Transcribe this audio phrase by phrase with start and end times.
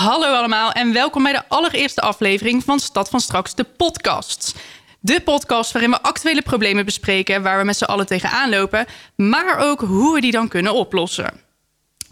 [0.00, 4.54] Hallo allemaal en welkom bij de allereerste aflevering van Stad van Straks, de podcast.
[5.00, 8.86] De podcast waarin we actuele problemen bespreken waar we met z'n allen tegenaan lopen,
[9.16, 11.40] maar ook hoe we die dan kunnen oplossen.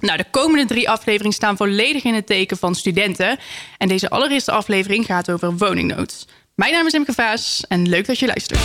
[0.00, 3.38] Nou, de komende drie afleveringen staan volledig in het teken van studenten.
[3.78, 6.26] En deze allereerste aflevering gaat over woningnood.
[6.54, 8.60] Mijn naam is Imke Vaas en leuk dat je luistert.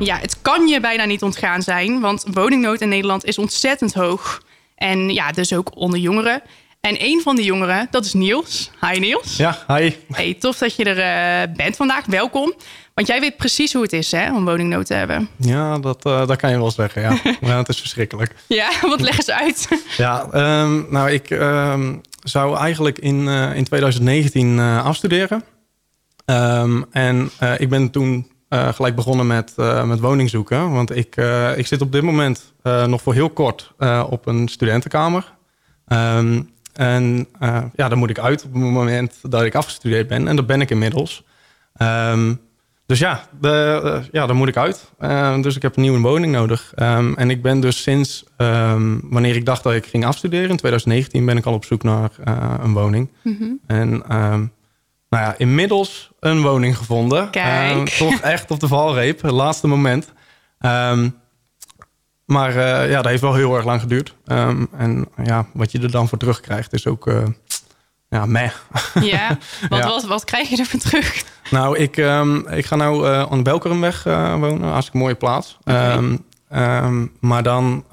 [0.00, 4.42] Ja, het kan je bijna niet ontgaan zijn, want woningnood in Nederland is ontzettend hoog.
[4.74, 6.42] En ja, dus ook onder jongeren.
[6.80, 8.70] En een van die jongeren, dat is Niels.
[8.80, 9.36] Hi Niels.
[9.36, 9.92] Ja, hi.
[10.12, 12.06] Hey, tof dat je er uh, bent vandaag.
[12.06, 12.54] Welkom.
[12.94, 15.28] Want jij weet precies hoe het is hè, om woningnood te hebben.
[15.36, 17.02] Ja, dat, uh, dat kan je wel zeggen.
[17.02, 17.20] Ja.
[17.40, 18.34] ja, het is verschrikkelijk.
[18.46, 19.68] Ja, wat leg eens uit.
[19.96, 20.28] ja,
[20.62, 25.44] um, nou, ik um, zou eigenlijk in, uh, in 2019 afstuderen.
[26.26, 30.72] Um, en ik ben toen gelijk begonnen met, uh, met woning zoeken.
[30.72, 33.72] Want ik, uh, ik zit op dit moment nog voor heel kort
[34.08, 35.32] op een studentenkamer.
[35.88, 37.26] Um, en
[37.74, 40.28] ja, daar moet ik uit op het moment dat ik afgestudeerd ben.
[40.28, 41.24] En dat ben ik inmiddels.
[41.82, 42.40] Um,
[42.86, 44.92] dus ja, de, ja, daar moet ik uit.
[45.42, 46.72] dus ik heb een nieuwe woning nodig.
[46.76, 48.24] Um, en ik ben dus sinds
[49.02, 50.50] wanneer ik dacht dat ik ging afstuderen...
[50.50, 52.10] in 2019 ben ik al op zoek naar
[52.62, 53.10] een woning.
[53.22, 53.60] Mm -hmm.
[53.66, 54.02] En
[55.10, 57.30] nou ja, inmiddels een woning gevonden.
[57.30, 57.76] Kijk.
[57.76, 60.12] Uh, toch echt op de valreep, het laatste moment.
[60.60, 61.18] Um,
[62.24, 64.14] maar uh, ja, dat heeft wel heel erg lang geduurd.
[64.26, 67.06] Um, en ja, wat je er dan voor terugkrijgt is ook...
[67.06, 67.22] Uh,
[68.08, 68.50] ja, meh.
[69.00, 69.28] Ja,
[69.68, 69.86] wat, ja.
[69.86, 71.24] Wat, wat krijg je ervoor terug?
[71.50, 71.96] Nou, ik,
[72.50, 74.62] ik ga nu uh, aan de Belkerumweg wonen.
[74.62, 75.58] Hartstikke mooie plaats.
[75.60, 76.18] Okay.
[77.20, 77.84] maar dan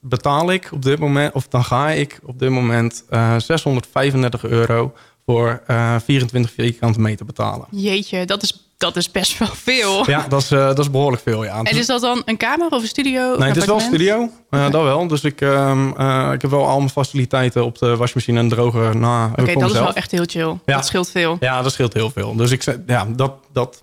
[0.00, 1.34] betaal ik op dit moment...
[1.34, 3.04] of dan ga ik op dit moment
[3.38, 4.92] 635 euro
[5.28, 7.66] voor uh, 24 vierkante meter betalen.
[7.70, 10.04] Jeetje, dat is, dat is best wel veel.
[10.10, 11.62] Ja, dat is, uh, dat is behoorlijk veel, ja.
[11.62, 13.36] En is dat dan een kamer of een studio?
[13.38, 14.70] Nee, het is wel een studio, uh, okay.
[14.70, 15.06] dat wel.
[15.06, 18.96] Dus ik, um, uh, ik heb wel al mijn faciliteiten op de wasmachine en droger
[18.96, 19.26] na.
[19.26, 20.58] Oké, okay, dat is wel echt heel chill.
[20.66, 20.74] Ja.
[20.76, 21.36] Dat scheelt veel.
[21.40, 22.36] Ja, dat scheelt heel veel.
[22.36, 23.82] Dus ik, ja, dat, dat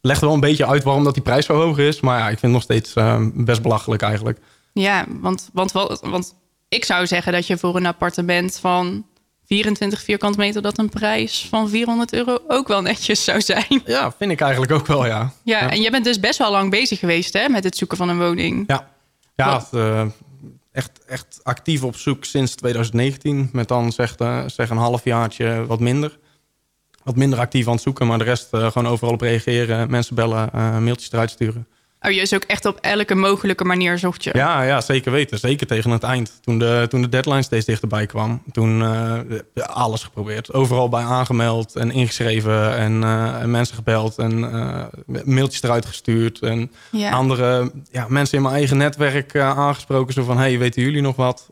[0.00, 2.00] legt wel een beetje uit waarom dat die prijs zo hoog is.
[2.00, 2.92] Maar ja, ik vind het nog steeds
[3.34, 4.38] best belachelijk eigenlijk.
[4.72, 6.34] Ja, want, want, want, want
[6.68, 9.04] ik zou zeggen dat je voor een appartement van
[9.52, 13.82] 24 vierkante meter dat een prijs van 400 euro ook wel netjes zou zijn.
[13.84, 15.32] Ja, vind ik eigenlijk ook wel, ja.
[15.42, 15.70] Ja, ja.
[15.70, 18.18] en jij bent dus best wel lang bezig geweest hè, met het zoeken van een
[18.18, 18.64] woning.
[18.66, 18.88] Ja,
[19.34, 20.04] ja het, uh,
[20.72, 23.48] echt, echt actief op zoek sinds 2019.
[23.52, 26.18] Met dan zeg, uh, zeg een halfjaartje wat minder.
[27.02, 29.90] Wat minder actief aan het zoeken, maar de rest uh, gewoon overal op reageren.
[29.90, 30.50] Mensen bellen,
[30.82, 31.66] mailtjes eruit sturen.
[32.02, 34.30] Oh, je is ook echt op elke mogelijke manier zocht je.
[34.32, 35.38] Ja, ja zeker weten.
[35.38, 36.32] Zeker tegen het eind.
[36.40, 38.42] Toen de, toen de deadline steeds dichterbij kwam.
[38.52, 39.18] Toen uh,
[39.66, 40.52] alles geprobeerd.
[40.52, 42.76] Overal bij aangemeld en ingeschreven.
[42.76, 44.18] En, uh, en mensen gebeld.
[44.18, 46.40] En uh, mailtjes eruit gestuurd.
[46.40, 47.10] En ja.
[47.10, 50.14] andere ja, mensen in mijn eigen netwerk aangesproken.
[50.14, 51.48] Zo van, hey, weten jullie nog wat?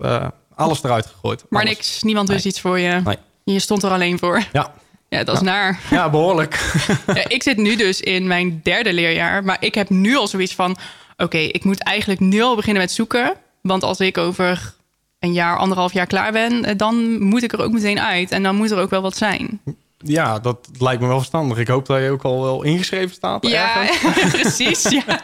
[0.55, 1.44] alles eruit gegooid.
[1.49, 1.75] Maar alles.
[1.75, 2.03] niks.
[2.03, 2.53] Niemand wist nee.
[2.53, 3.00] iets voor je.
[3.05, 3.16] Nee.
[3.44, 4.43] Je stond er alleen voor.
[4.53, 4.72] Ja.
[5.10, 5.47] Ja, dat is ja.
[5.47, 5.81] naar.
[5.91, 6.60] Ja, behoorlijk.
[7.06, 9.44] ja, ik zit nu dus in mijn derde leerjaar.
[9.44, 10.71] Maar ik heb nu al zoiets van...
[10.71, 13.32] Oké, okay, ik moet eigenlijk nu al beginnen met zoeken.
[13.62, 14.75] Want als ik over
[15.19, 16.76] een jaar, anderhalf jaar klaar ben...
[16.76, 18.31] dan moet ik er ook meteen uit.
[18.31, 19.60] En dan moet er ook wel wat zijn.
[20.03, 21.59] Ja, dat lijkt me wel verstandig.
[21.59, 23.47] Ik hoop dat je ook al wel ingeschreven staat.
[23.47, 23.87] Ja,
[24.41, 24.82] precies.
[24.82, 25.21] Ja.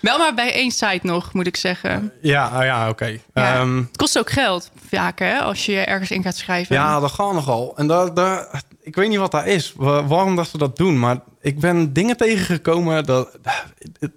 [0.00, 2.12] Wel maar bij één site nog, moet ik zeggen.
[2.20, 2.90] Ja, uh, ja oké.
[2.90, 3.20] Okay.
[3.34, 6.74] Ja, um, het kost ook geld vaak, hè, als je ergens in gaat schrijven.
[6.76, 7.72] Ja, dat gaat nogal.
[7.76, 10.98] En dat, dat, ik weet niet wat dat is, waarom dat ze dat doen.
[10.98, 13.38] Maar ik ben dingen tegengekomen dat...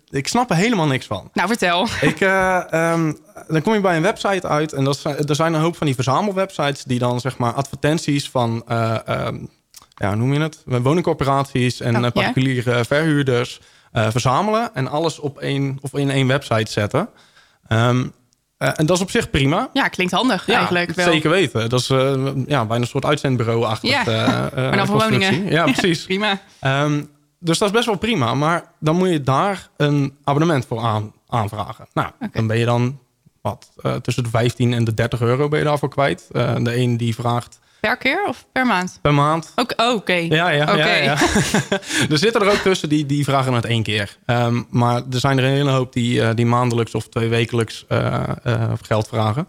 [0.09, 1.29] Ik snap er helemaal niks van.
[1.33, 1.87] Nou, vertel.
[2.01, 3.17] Ik, uh, um,
[3.47, 5.95] dan kom je bij een website uit en dat, er zijn een hoop van die
[5.95, 6.83] verzamelwebsites...
[6.83, 8.63] die dan zeg maar advertenties van...
[8.67, 9.49] Uh, um,
[9.95, 10.63] ja, hoe noem je het?
[10.65, 12.85] Woningcorporaties en oh, particuliere yeah.
[12.85, 13.61] verhuurders
[13.93, 14.75] uh, verzamelen...
[14.75, 17.09] en alles op één, of in één website zetten.
[17.69, 18.13] Um,
[18.59, 19.69] uh, en dat is op zich prima.
[19.73, 21.11] Ja, klinkt handig ja, eigenlijk wel.
[21.11, 21.69] Zeker weten.
[21.69, 23.89] Dat is uh, ja, bijna een soort uitzendbureau-achtig.
[23.89, 24.03] Ja,
[24.55, 25.49] maar dan voor woningen.
[25.49, 26.05] Ja, precies.
[26.11, 26.41] prima.
[26.61, 27.09] Um,
[27.39, 28.33] dus dat is best wel prima.
[28.33, 31.87] Maar dan moet je daar een abonnement voor aan, aanvragen.
[31.93, 32.29] Nou, okay.
[32.33, 32.99] dan ben je dan
[33.41, 33.71] wat,
[34.01, 36.27] tussen de 15 en de 30 euro ben je daarvoor kwijt.
[36.31, 38.99] de een die vraagt Per keer of per maand?
[39.01, 39.51] Per maand.
[39.55, 39.73] Oké.
[39.73, 39.87] Okay.
[39.87, 40.27] Oh, okay.
[40.27, 41.03] Ja, ja, okay.
[41.03, 41.17] ja, ja.
[42.11, 44.17] er zitten er ook tussen die, die vragen het één keer.
[44.25, 47.85] Um, maar er zijn er een hele hoop die, uh, die maandelijks of twee wekelijks
[47.89, 49.47] uh, uh, geld vragen.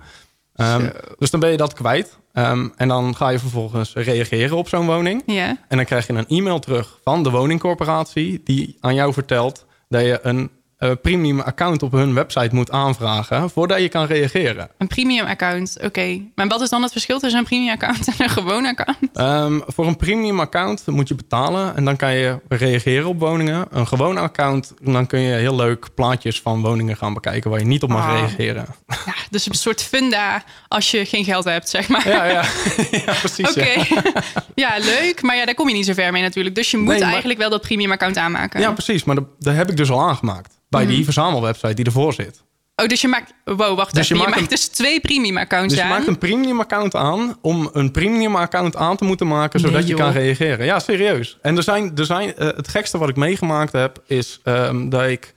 [0.56, 2.18] Um, dus dan ben je dat kwijt.
[2.32, 5.22] Um, en dan ga je vervolgens reageren op zo'n woning.
[5.26, 5.48] Yeah.
[5.48, 8.40] En dan krijg je een e-mail terug van de woningcorporatie...
[8.44, 13.50] die aan jou vertelt dat je een eh, premium account op hun website moet aanvragen
[13.50, 14.68] voordat je kan reageren.
[14.78, 16.20] Een premium account, oké.
[16.34, 18.98] Maar wat is dan het verschil tussen een premium account en een gewoon account?
[19.12, 23.66] Ehm, voor een premium account moet je betalen en dan kan je reageren op woningen.
[23.70, 27.66] Een gewoon account, dan kun je heel leuk plaatjes van woningen gaan bekijken waar je
[27.66, 28.12] niet op mag Ah.
[28.18, 28.66] reageren.
[29.06, 32.08] Ja, dus een soort funda als je geen geld hebt, zeg maar.
[32.08, 32.42] Ja, ja.
[33.06, 33.48] ja precies.
[33.50, 34.02] Oké, ja.
[34.54, 34.74] ja.
[34.78, 35.22] leuk.
[35.22, 36.54] Maar ja, daar kom je niet zo ver mee natuurlijk.
[36.54, 38.60] Dus je moet Nee, maar- eigenlijk wel dat premium account aanmaken.
[38.60, 39.04] Ja, precies.
[39.04, 40.56] Maar dat, dat heb ik dus al aangemaakt.
[40.68, 42.42] Bij die verzamelwebsite die ervoor zit.
[42.76, 43.32] Oh, dus je maakt...
[43.44, 44.16] Wow, wacht Dus even.
[44.16, 45.90] je Je, maakt een- dus twee premium accounts Dus je aan.
[45.90, 49.88] maakt een premium account aan om een premium account aan te moeten maken, zodat Nee,
[49.88, 50.64] je kan reageren.
[50.66, 51.38] Ja, serieus.
[51.42, 55.02] En er zijn, er zijn, eh, het gekste wat ik meegemaakt heb, is ehm, dat
[55.04, 55.34] ik.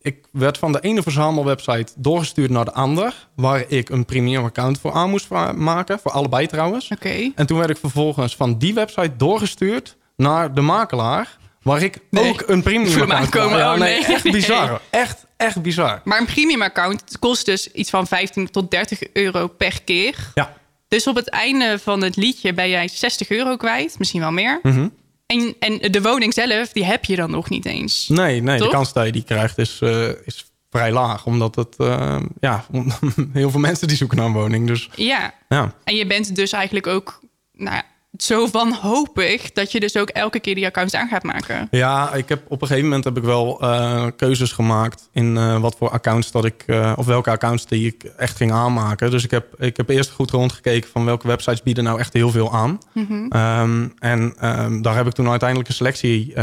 [0.00, 4.80] Ik werd van de ene verzamelwebsite doorgestuurd naar de ander, waar ik een premium account
[4.80, 6.90] voor aan moest maken, voor allebei trouwens.
[6.90, 7.30] Oké.
[7.34, 11.36] En toen werd ik vervolgens van die website doorgestuurd naar de makelaar,
[11.66, 12.28] waar ik Nee.
[12.32, 13.50] ook een premium account.
[13.50, 14.14] Ja, Oh, nee, nee.
[14.14, 14.80] echt bizar.
[14.90, 16.00] Echt, echt bizar.
[16.04, 20.14] Maar een premium account kost dus iets van 15 tot 30 euro per keer.
[20.34, 20.52] Ja.
[20.88, 23.98] Dus op het einde van het liedje ben jij 60 euro kwijt.
[23.98, 24.58] Misschien wel meer.
[24.62, 24.88] Mhm.
[25.26, 28.08] En, en de woning zelf, die heb je dan nog niet eens.
[28.08, 31.26] Nee, nee de kans dat je die krijgt is, eh, is vrij laag.
[31.26, 32.64] Omdat het, eh, ja,
[33.32, 34.66] heel veel mensen die zoeken naar een woning.
[34.66, 35.34] Dus Ja.
[35.48, 37.20] ja, En je bent dus eigenlijk ook
[37.52, 37.82] nou,
[38.18, 41.68] zo wanhopig dat je dus ook elke keer die accounts aan gaat maken.
[41.70, 45.60] ja ik heb, op een gegeven moment heb ik wel eh, keuzes gemaakt in eh,
[45.60, 49.10] wat voor accounts dat ik, eh, of welke accounts die ik echt ging aanmaken.
[49.10, 52.30] Dus ik heb, ik heb eerst goed rondgekeken van welke websites bieden nou echt heel
[52.30, 52.78] veel aan.
[52.92, 53.26] Mhm.
[53.28, 56.34] Ehm, en ehm, daar heb ik toen uiteindelijk een selectie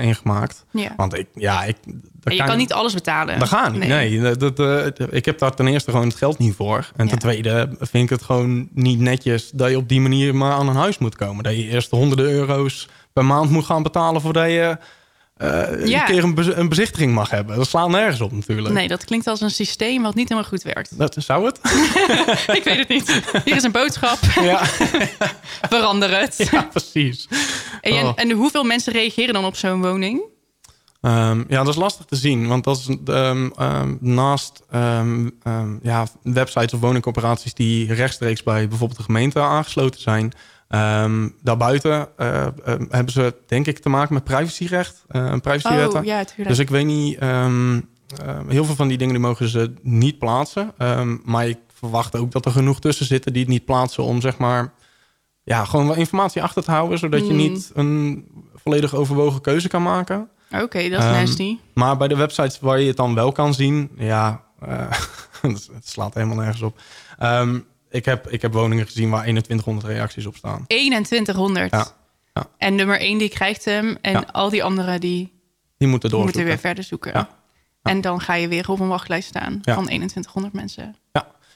[0.00, 0.64] in gemaakt.
[0.70, 0.92] Ja.
[0.96, 1.76] Want ik, ja, ik.
[2.24, 3.38] En je kan niet alles betalen.
[3.38, 3.88] Dat gaat niet.
[3.88, 4.58] Nee, dat, dat,
[4.98, 6.90] eh, ik heb daar ten eerste gewoon het geld niet voor.
[6.96, 10.52] En ten tweede vind ik het gewoon niet netjes dat je op die manier maar
[10.52, 11.44] aan een huis moet komen.
[11.44, 14.76] Dat je eerst honderden euro's per maand moet gaan betalen voordat je
[15.84, 16.00] Ja.
[16.00, 17.56] een keer een, bez- een bezichtiging mag hebben.
[17.56, 18.74] Dat slaat nergens op natuurlijk.
[18.74, 20.98] Nee, dat klinkt als een systeem wat niet helemaal goed werkt.
[20.98, 21.58] Dat zou het?
[22.58, 23.22] ik weet het niet.
[23.44, 24.18] Hier is een boodschap.
[24.42, 24.64] ja,
[25.70, 26.48] Verander het.
[26.50, 27.28] ja, precies.
[27.80, 28.12] En, Oh.
[28.14, 30.20] en hoeveel mensen reageren dan op zo'n woning?
[31.00, 32.46] Ehm, ja, dat is lastig te zien.
[32.48, 34.62] Want dat is ehm, ehm, naast
[35.82, 40.32] ja, websites of woningcorporaties die rechtstreeks bij bijvoorbeeld de gemeente aangesloten zijn.
[41.42, 46.00] daarbuiten ehm, hebben ze denk ik te maken met privacyrecht, eh privacywetten.
[46.00, 46.24] Oh, ja.
[46.36, 47.18] Dus ik weet niet,
[48.48, 50.72] heel veel van die dingen die mogen ze niet plaatsen.
[51.24, 54.38] Maar ik verwacht ook dat er genoeg tussen zitten die het niet plaatsen om zeg
[54.38, 54.72] maar
[55.42, 57.36] ja, gewoon wel informatie achter te houden, zodat je Hmm.
[57.36, 58.24] niet een
[58.54, 60.28] volledig overwogen keuze kan maken.
[60.50, 61.58] Oké, dat is Ehm, nasty.
[61.74, 64.90] Maar bij de websites waar je het dan wel kan zien, ja, eh,
[65.42, 66.80] het slaat helemaal nergens op.
[67.18, 67.58] Ehm,
[67.90, 70.64] ik, heb, ik heb woningen gezien waar 2100 reacties op staan.
[70.66, 71.70] 2100.
[71.70, 71.86] Ja,
[72.34, 72.46] ja.
[72.58, 73.98] En nummer 1 die krijgt hem.
[74.00, 74.24] En Ja.
[74.32, 76.44] al die anderen die Die moeten moeten doorzoeken.
[76.44, 77.12] weer verder zoeken.
[77.14, 77.28] Ja.
[77.82, 80.96] En dan ga je weer op een wachtlijst staan van 2100 mensen.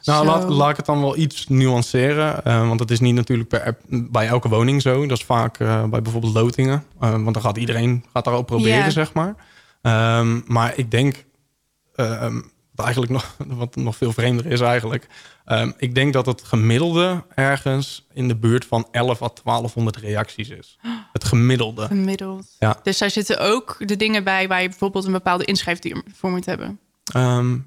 [0.04, 2.44] Nou, laat, laat ik het dan wel iets nuanceren.
[2.44, 5.06] eh, want het is niet natuurlijk per, bij elke woning zo.
[5.06, 6.84] Dat is vaak eh, bij bijvoorbeeld lotingen.
[7.00, 8.90] Eh, want dan gaat iedereen gaat daarop proberen, Ja.
[8.90, 9.34] zeg maar.
[9.82, 11.24] Ehm, maar ik denk...
[12.74, 15.06] wat eigenlijk nog, wat nog veel vreemder is eigenlijk.
[15.44, 20.48] Ehm, ik denk dat het gemiddelde ergens in de buurt van 11 à 1200 reacties
[20.48, 20.78] is.
[21.12, 21.86] Het gemiddelde.
[21.86, 22.46] Gemiddeld.
[22.58, 22.76] Ja.
[22.82, 26.46] Dus daar zitten ook de dingen bij waar je bijvoorbeeld een bepaalde inschrijfduur voor moet
[26.46, 26.78] hebben.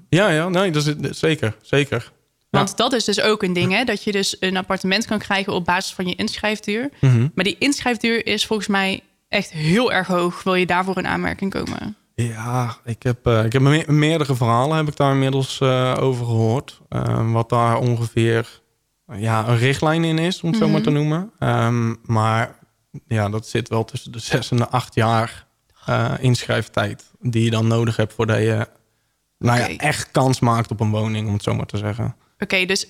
[0.08, 2.12] Ja, ja, nee, dat is, zeker, zeker.
[2.50, 3.84] Want dat is dus ook een ding, hè?
[3.84, 6.90] Dat je dus een appartement kan krijgen op basis van je inschrijfduur.
[7.00, 7.28] Mhm.
[7.34, 10.42] Maar die inschrijfduur is volgens mij echt heel erg hoog.
[10.42, 11.96] Wil je daarvoor in aanmerking komen?
[12.14, 16.24] Ja, ik heb, eh, ik heb me- meerdere verhalen heb ik daar inmiddels eh, over
[16.24, 16.80] gehoord.
[16.88, 18.60] Ehm, wat daar ongeveer
[19.12, 21.30] ja, een richtlijn in is, om het zo maar te noemen.
[21.38, 22.58] Ehm, maar
[23.06, 25.46] ja, dat zit wel tussen de zes en de acht jaar
[25.86, 28.66] eh, inschrijftijd die je dan nodig hebt voordat je
[29.38, 32.16] nou ja, echt kans maakt op een woning, om het zo maar te zeggen.
[32.38, 32.86] Oké, dus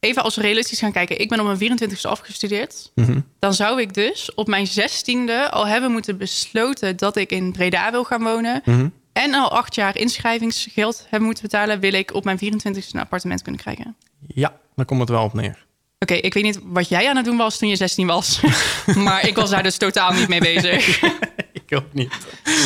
[0.00, 1.20] even als we realistisch gaan kijken.
[1.20, 2.90] Ik ben op mijn 24ste afgestudeerd.
[2.94, 3.20] Mhm.
[3.38, 7.90] Dan zou ik dus op mijn 16e al hebben moeten besloten dat ik in Breda
[7.90, 8.62] wil gaan wonen.
[8.64, 8.88] Mhm.
[9.12, 13.42] En al acht jaar inschrijvingsgeld hebben moeten betalen, wil ik op mijn 24ste een appartement
[13.42, 13.96] kunnen krijgen.
[14.26, 15.66] Ja, daar komt het wel op neer.
[15.98, 18.40] Oké, ik weet niet wat jij aan het doen was toen je 16 was.
[19.06, 21.00] maar ik was daar dus totaal niet mee bezig.
[21.68, 22.12] Ik ook niet.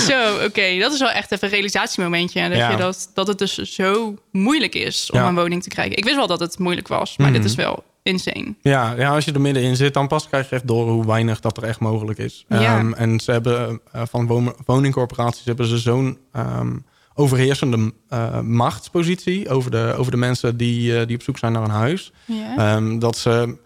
[0.08, 2.48] Zo, oké, dat is wel echt even een realisatiemomentje.
[2.48, 2.70] Dat, Ja.
[2.70, 5.28] je dat, dat het dus zo moeilijk is om Ja.
[5.28, 5.96] een woning te krijgen.
[5.96, 7.36] Ik wist wel dat het moeilijk was, maar Mhm.
[7.36, 8.54] dit is wel insane.
[8.60, 11.40] Ja, ja, als je er middenin zit, dan pas krijg je echt door hoe weinig
[11.40, 12.44] dat er echt mogelijk is.
[12.48, 12.78] Ja.
[12.78, 16.76] Ehm, en ze hebben eh, van wo- woningcorporaties hebben ze zo'n ehm,
[17.14, 21.62] overheersende eh, machtspositie over de, over de mensen die, eh, die op zoek zijn naar
[21.62, 22.12] een huis.
[22.24, 22.56] Ja.
[22.76, 23.56] Ehm, dat ze,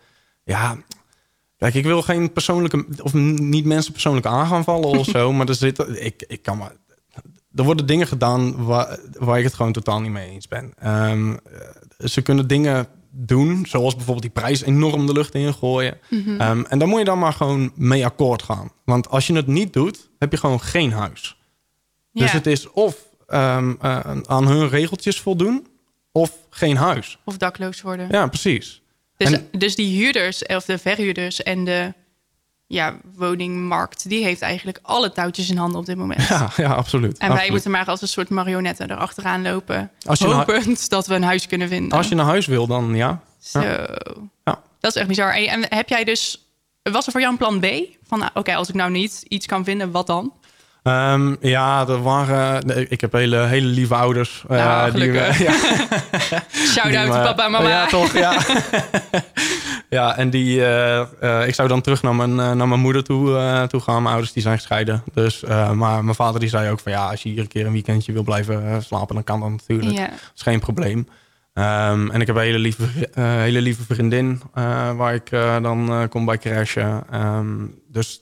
[0.44, 0.76] ja,
[1.70, 5.48] kijk, ik wil geen persoonlijke, of niet mensen persoonlijk aan gaan vallen of zo, maar
[5.48, 6.72] er zit, ik, ik kan maar,
[7.54, 10.72] er worden dingen gedaan waar, waar ik het gewoon totaal niet mee eens ben.
[10.78, 15.98] Ehm, eh, ze kunnen dingen doen, zoals bijvoorbeeld die prijs enorm de lucht in gooien.
[16.10, 16.40] Mhm.
[16.40, 18.70] Ehm, en dan moet je dan maar gewoon mee akkoord gaan.
[18.84, 21.40] Want als je het niet doet, heb je gewoon geen huis.
[22.12, 22.96] Dus het is of
[23.26, 25.66] ehm, eh, aan hun regeltjes voldoen,
[26.12, 27.18] of geen huis.
[27.24, 28.08] Of dakloos worden.
[28.10, 28.82] Ja, precies.
[29.16, 31.92] Dus, En- dus die huurders, of de verhuurders en de
[32.66, 36.28] ja, woningmarkt, die heeft eigenlijk alle touwtjes in handen op dit moment.
[36.28, 37.18] Ja, ja absoluut.
[37.18, 39.90] En wij moeten maar als een soort marionetten erachteraan lopen.
[40.06, 41.98] Als je, hopend dat we een huis kunnen vinden.
[41.98, 43.20] als je een huis wil, dan ja.
[43.40, 43.60] Zo.
[43.60, 44.62] Ja.
[44.80, 45.34] Dat is echt bizar.
[45.34, 46.40] En en heb jij dus...
[46.82, 47.66] Was er voor jou een plan B?
[48.06, 50.32] Van, nou, oké, als ik nou niet iets kan vinden, wat dan?
[50.86, 52.66] Ehm, ja, er waren.
[52.66, 54.44] nee, Ik heb hele, hele lieve ouders.
[54.48, 55.38] eh, Nou, die gelukkig.
[55.38, 55.52] ja,
[56.74, 57.68] Shout-out papa en mama.
[57.68, 58.40] Ja, toch, ja.
[59.96, 60.64] ja, en die.
[60.64, 63.80] eh, eh, ik zou dan terug naar mijn, eh, naar mijn moeder toe, eh, toe
[63.80, 63.94] gaan.
[63.96, 65.02] Mijn ouders die zijn gescheiden.
[65.14, 67.66] Dus, eh, maar mijn vader die zei ook van ja, als je hier een keer
[67.66, 69.96] een weekendje wil blijven eh, slapen, dan kan dat natuurlijk.
[69.96, 71.08] Dat is geen probleem.
[71.54, 75.56] Ehm, en ik heb een hele lieve, eh, hele lieve vriendin eh, waar ik eh,
[75.62, 77.02] dan eh, kom bij crashen.
[77.10, 77.46] Ehm,
[77.92, 78.20] dus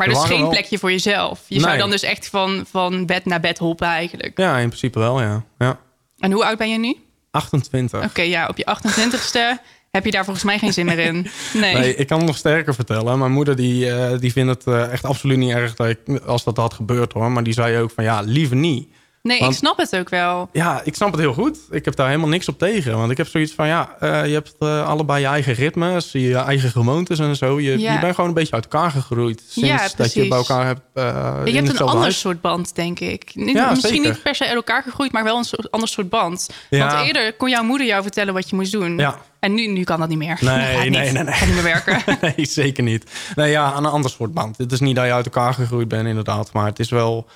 [0.00, 1.40] Maar Er dus waren geen wel- plekje voor jezelf.
[1.46, 4.38] Je zou dan dus echt van, van bed naar bed hoppen eigenlijk.
[4.38, 5.44] ja, in principe wel, ja.
[5.58, 5.78] ja.
[6.18, 6.96] En hoe oud ben je nu?
[7.30, 8.04] 28.
[8.04, 11.26] Oké, ja, op je 28ste heb je daar volgens mij geen zin meer in.
[11.52, 11.74] Nee.
[11.74, 13.18] Nee, ik kan het nog sterker vertellen.
[13.18, 16.44] Mijn moeder die, eh, die vindt het eh, echt absoluut niet erg dat ik, als
[16.44, 17.30] dat had gebeurd hoor.
[17.32, 18.88] Maar die zei ook van ja, liever niet.
[19.22, 20.48] Nee, Want- ik snap het ook wel.
[20.52, 21.58] Ja, ik snap het heel goed.
[21.70, 22.96] Ik heb daar helemaal niks op tegen.
[22.98, 26.36] Want ik heb zoiets van ja, eh, je hebt eh, allebei je eigen ritmes, je
[26.36, 27.60] eigen gewoontes en zo.
[27.60, 27.92] Je, Ja.
[27.92, 30.80] je bent gewoon een beetje uit elkaar gegroeid sinds Ja, dat je bij elkaar hebt.
[30.94, 32.20] eh, je hebt een ander huis.
[32.20, 33.30] soort band, denk ik.
[33.34, 34.10] Niet- Ja, Misschien zeker.
[34.10, 36.50] niet per se uit elkaar gegroeid, maar wel een soort, ander soort band.
[36.70, 38.98] Want eerder kon jouw moeder jou vertellen wat je moest doen.
[38.98, 39.18] Ja.
[39.40, 40.38] En nu, nu kan dat niet meer.
[40.40, 40.98] Nee, nee, niet.
[40.98, 41.34] nee, nee.
[41.34, 42.02] Gaat niet meer werken.
[42.36, 43.04] nee, zeker niet.
[43.36, 44.58] Nee, ja, aan een ander soort band.
[44.58, 46.52] Het is niet dat je uit elkaar gegroeid bent, inderdaad.
[46.52, 47.26] Maar het is wel...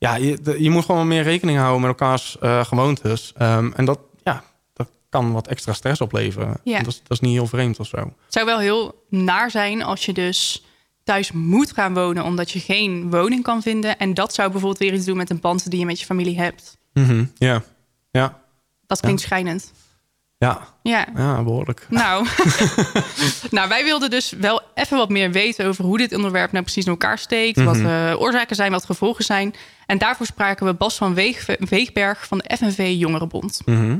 [0.00, 3.32] Ja, je, je moet gewoon meer rekening houden met elkaars eh, gewoontes.
[3.36, 6.60] Ehm, en dat, ja, dat kan wat extra stress opleveren.
[6.64, 6.78] Ja.
[6.78, 7.96] Dat, is, dat is niet heel vreemd of zo.
[7.96, 10.64] Het zou wel heel naar zijn als je dus
[11.04, 12.24] thuis moet gaan wonen...
[12.24, 13.98] omdat je geen woning kan vinden.
[13.98, 16.38] En dat zou bijvoorbeeld weer iets doen met een band die je met je familie
[16.38, 16.76] hebt.
[16.92, 17.62] Mhm, Ja,
[18.10, 18.40] ja,
[18.86, 19.72] Dat klinkt schrijnend.
[20.46, 21.06] Ja, Ja.
[21.16, 21.86] ja, behoorlijk.
[21.88, 22.26] Nou.
[23.50, 26.84] nou, wij wilden dus wel even wat meer weten over hoe dit onderwerp nou precies
[26.84, 27.62] in elkaar steekt.
[27.62, 29.54] Wat de oorzaken zijn, wat gevolgen zijn.
[29.86, 33.60] En daarvoor spraken we Bas van Weeg, Weegberg van de FNV Jongerenbond.
[33.64, 33.96] Mhm.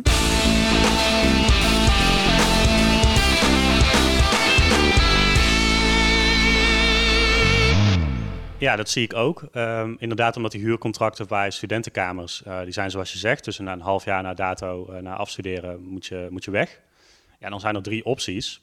[8.60, 9.42] Ja, dat zie ik ook.
[9.52, 13.44] Ehm, inderdaad, omdat die huurcontracten bij studentenkamers, eh, die zijn zoals je zegt.
[13.44, 16.80] Dus na een half jaar na dato, eh, na afstuderen, moet je, moet je weg.
[17.38, 18.62] Ja, dan zijn er drie opties.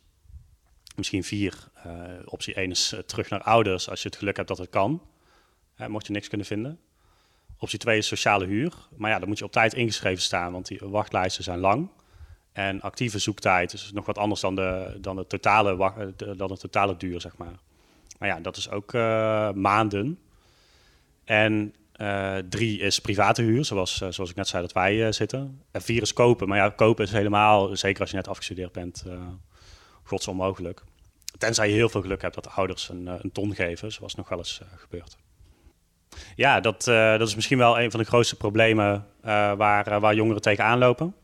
[0.96, 1.54] Misschien vier.
[1.74, 1.92] Eh,
[2.26, 5.02] optie 1 is terug naar ouders als je het geluk hebt dat het kan.
[5.88, 6.80] Mocht je niks kunnen vinden.
[7.60, 8.74] Optie 2 is sociale huur.
[8.98, 11.90] Maar ja, dan moet je op tijd ingeschreven staan, want die wachtlijsten zijn lang.
[12.52, 15.94] En actieve zoektijd is nog wat anders dan de, dan de, totale,
[16.36, 17.60] dan de totale duur, zeg maar.
[18.18, 20.20] Maar ja, dat is ook eh, maanden.
[21.24, 25.62] En eh, drie is private huur, zoals, eh, zoals ik net zei dat wij zitten.
[25.72, 26.48] En vier is kopen.
[26.48, 29.06] Maar ja, kopen is helemaal, zeker als je net afgestudeerd bent,
[30.04, 30.84] gods onmogelijk.
[31.38, 34.30] Tenzij je heel veel geluk hebt dat de ouders een, een ton geven, zoals nog
[34.30, 35.18] wel eens gebeurt.
[36.36, 39.06] Ja, dat, dat is misschien wel een van de grootste problemen
[39.58, 41.16] waar, waar jongeren tegenaan lopen.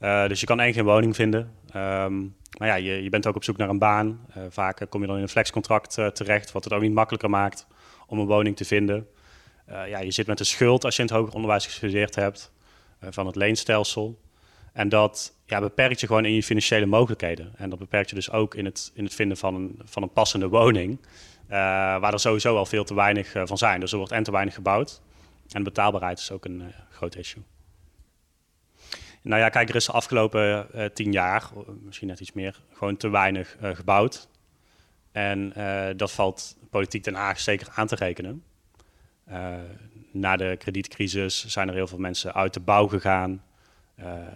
[0.00, 1.54] Eh, dus je kan eigenlijk geen woning vinden.
[1.72, 2.18] Ehm,
[2.58, 4.26] maar ja, je, je bent ook op zoek naar een baan.
[4.34, 7.30] Eh, vaak eh, kom je dan in een flexcontract terecht, wat het ook niet makkelijker
[7.30, 7.66] maakt
[8.06, 9.08] om een woning te vinden.
[9.86, 12.52] Ja, je zit met een schuld als je in het hoger onderwijs gestudeerd hebt
[13.00, 14.20] van het leenstelsel.
[14.72, 17.52] En dat ja, beperkt je gewoon in je financiële mogelijkheden.
[17.56, 20.12] En dat beperkt je dus ook in het, in het vinden van een, van een
[20.12, 20.98] passende woning.
[21.48, 23.80] waar er sowieso al veel te weinig van zijn.
[23.80, 25.00] Dus er wordt en te weinig gebouwd.
[25.50, 27.42] En betaalbaarheid is ook een groot issue.
[29.22, 32.60] Nou ja, kijk, er is de afgelopen eh, tien jaar, eh, misschien net iets meer,
[32.72, 34.28] gewoon te weinig eh, gebouwd.
[35.12, 35.52] En
[35.96, 38.44] dat valt politiek Den Haag zeker aan te rekenen.
[40.12, 43.42] Na de kredietcrisis zijn er heel veel mensen uit de bouw gegaan.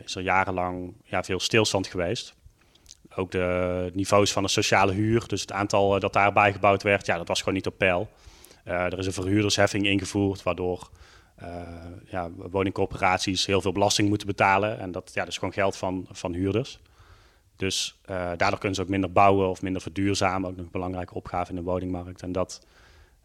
[0.04, 2.34] Is er jarenlang ja, veel stilstand geweest.
[3.14, 7.16] Ook de niveaus van de sociale huur, dus het aantal dat daarbij gebouwd werd, ja,
[7.16, 8.10] dat was gewoon niet op peil.
[8.64, 10.90] Er is een verhuurdersheffing ingevoerd, waardoor
[12.04, 14.78] ja, woningcorporaties heel veel belasting moeten betalen.
[14.78, 16.80] En dat, ja, dat is gewoon geld van, van huurders.
[17.56, 20.50] Dus eh, daardoor kunnen ze ook minder bouwen of minder verduurzamen.
[20.50, 22.22] Ook nog een belangrijke opgave in de woningmarkt.
[22.22, 22.66] En dat,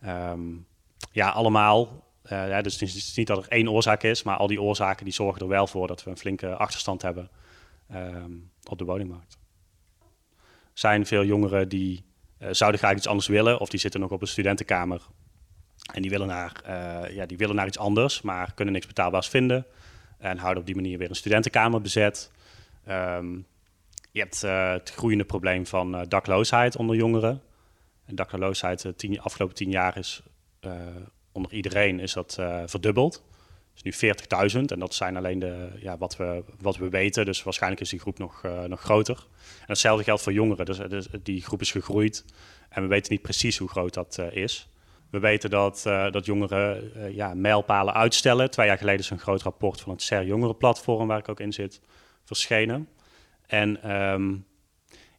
[0.02, 0.42] ehm,
[1.12, 2.08] ja, allemaal.
[2.22, 5.14] eh, dus het is, niet dat er één oorzaak is, maar al die oorzaken die
[5.14, 7.30] zorgen er wel voor dat we een flinke achterstand hebben
[7.90, 8.32] ehm,
[8.70, 9.38] op de woningmarkt.
[10.74, 12.04] Er zijn veel jongeren die
[12.38, 15.02] eh, zouden graag iets anders willen, of die zitten nog op een studentenkamer
[15.94, 16.62] En die willen, naar,
[17.14, 19.66] ja, die willen naar iets anders, maar kunnen niks betaalbaars vinden.
[20.18, 22.32] En houden op die manier weer een studentenkamer bezet.
[22.86, 23.36] Ehm,
[24.12, 27.42] je hebt het groeiende probleem van dakloosheid onder jongeren.
[28.06, 30.24] En dakloosheid de afgelopen tien jaar is
[31.32, 33.24] onder iedereen is dat verdubbeld
[33.84, 34.14] is nu
[34.52, 37.26] 40.000 en dat zijn alleen de, ja, wat, we, wat we weten.
[37.26, 39.28] Dus waarschijnlijk is die groep nog, nog groter.
[39.60, 40.66] En hetzelfde geldt voor jongeren.
[40.66, 42.26] Dus, dus, die groep is gegroeid
[42.70, 44.70] en we weten niet precies hoe groot dat is.
[45.10, 48.52] We weten dat, uh, dat jongeren ja, mijlpalen uitstellen.
[48.52, 51.54] Twee jaar geleden is een groot rapport van het CER Jongerenplatform, waar ik ook in
[51.54, 51.82] zit,
[52.24, 52.88] verschenen.
[53.46, 54.46] En um,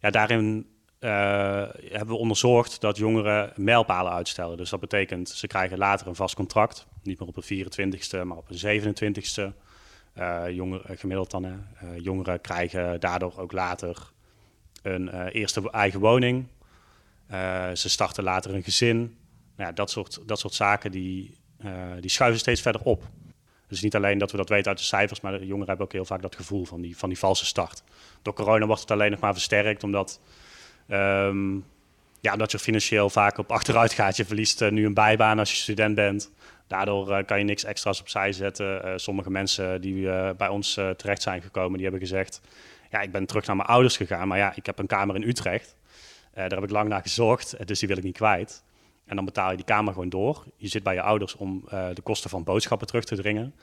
[0.00, 0.66] ja, daarin
[0.98, 4.56] hebben we onderzocht dat jongeren mijlpalen uitstellen.
[4.56, 8.36] Dus dat betekent, ze krijgen later een vast contract niet meer op de 24ste, maar
[8.36, 9.68] op de 27ste.
[10.18, 11.66] Uh, jongeren, gemiddeld dan,
[11.96, 14.10] jongeren krijgen daardoor ook later
[14.82, 16.46] een eerste eigen woning.
[17.74, 19.18] ze starten later een gezin.
[19.60, 21.36] Ja, dat, soort, dat soort zaken die,
[22.00, 23.02] die schuiven steeds verder op.
[23.68, 25.92] Dus niet alleen dat we dat weten uit de cijfers, maar de jongeren hebben ook
[25.92, 27.82] heel vaak dat gevoel van die, van die valse start.
[28.22, 30.20] Door corona wordt het alleen nog maar versterkt, omdat,
[30.88, 31.64] um,
[32.20, 34.16] ja, dat je financieel vaak op achteruit gaat.
[34.16, 36.30] Je verliest nu een bijbaan als je student bent.
[36.66, 39.00] Daardoor uh, kan je niks extra's opzij zetten.
[39.00, 40.02] Sommige mensen die
[40.34, 42.40] bij ons terecht zijn gekomen, die hebben gezegd...
[42.90, 45.28] ja, ik ben terug naar mijn ouders gegaan, maar ja, ik heb een kamer in
[45.28, 45.76] Utrecht.
[46.34, 48.62] daar heb ik lang naar gezocht, dus die wil ik niet kwijt.
[49.04, 50.44] En dan betaal je die kamer gewoon door.
[50.56, 53.54] Je zit bij je ouders om de kosten van boodschappen terug te dringen.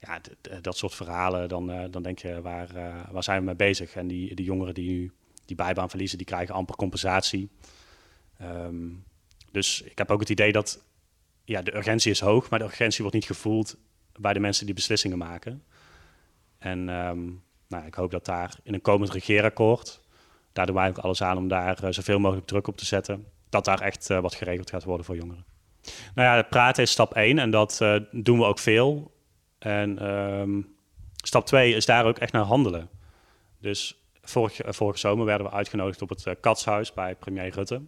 [0.00, 0.20] Ja,
[0.60, 2.68] dat soort verhalen, dan, dan denk je, waar,
[3.10, 3.94] waar zijn we mee bezig?
[3.94, 5.12] En die, die jongeren die nu
[5.44, 7.50] die bijbaan verliezen, die krijgen amper compensatie.
[8.42, 9.04] Um,
[9.50, 10.84] dus ik heb ook het idee dat
[11.44, 13.76] ja, de urgentie is hoog, maar de urgentie wordt niet gevoeld
[14.18, 15.64] bij de mensen die beslissingen maken.
[16.58, 20.00] En um, nou, ik hoop dat daar in een komend regeerakkoord,
[20.52, 23.64] daar doen wij ook alles aan om daar zoveel mogelijk druk op te zetten, dat
[23.64, 25.44] daar echt uh, wat geregeld gaat worden voor jongeren.
[26.14, 29.14] Nou ja, praten is stap 1 en dat uh, doen we ook veel.
[29.58, 30.74] En um,
[31.16, 32.88] stap 2 is daar ook echt naar handelen.
[33.58, 37.82] Dus vorig, vorige zomer werden we uitgenodigd op het Katshuis bij premier Rutte.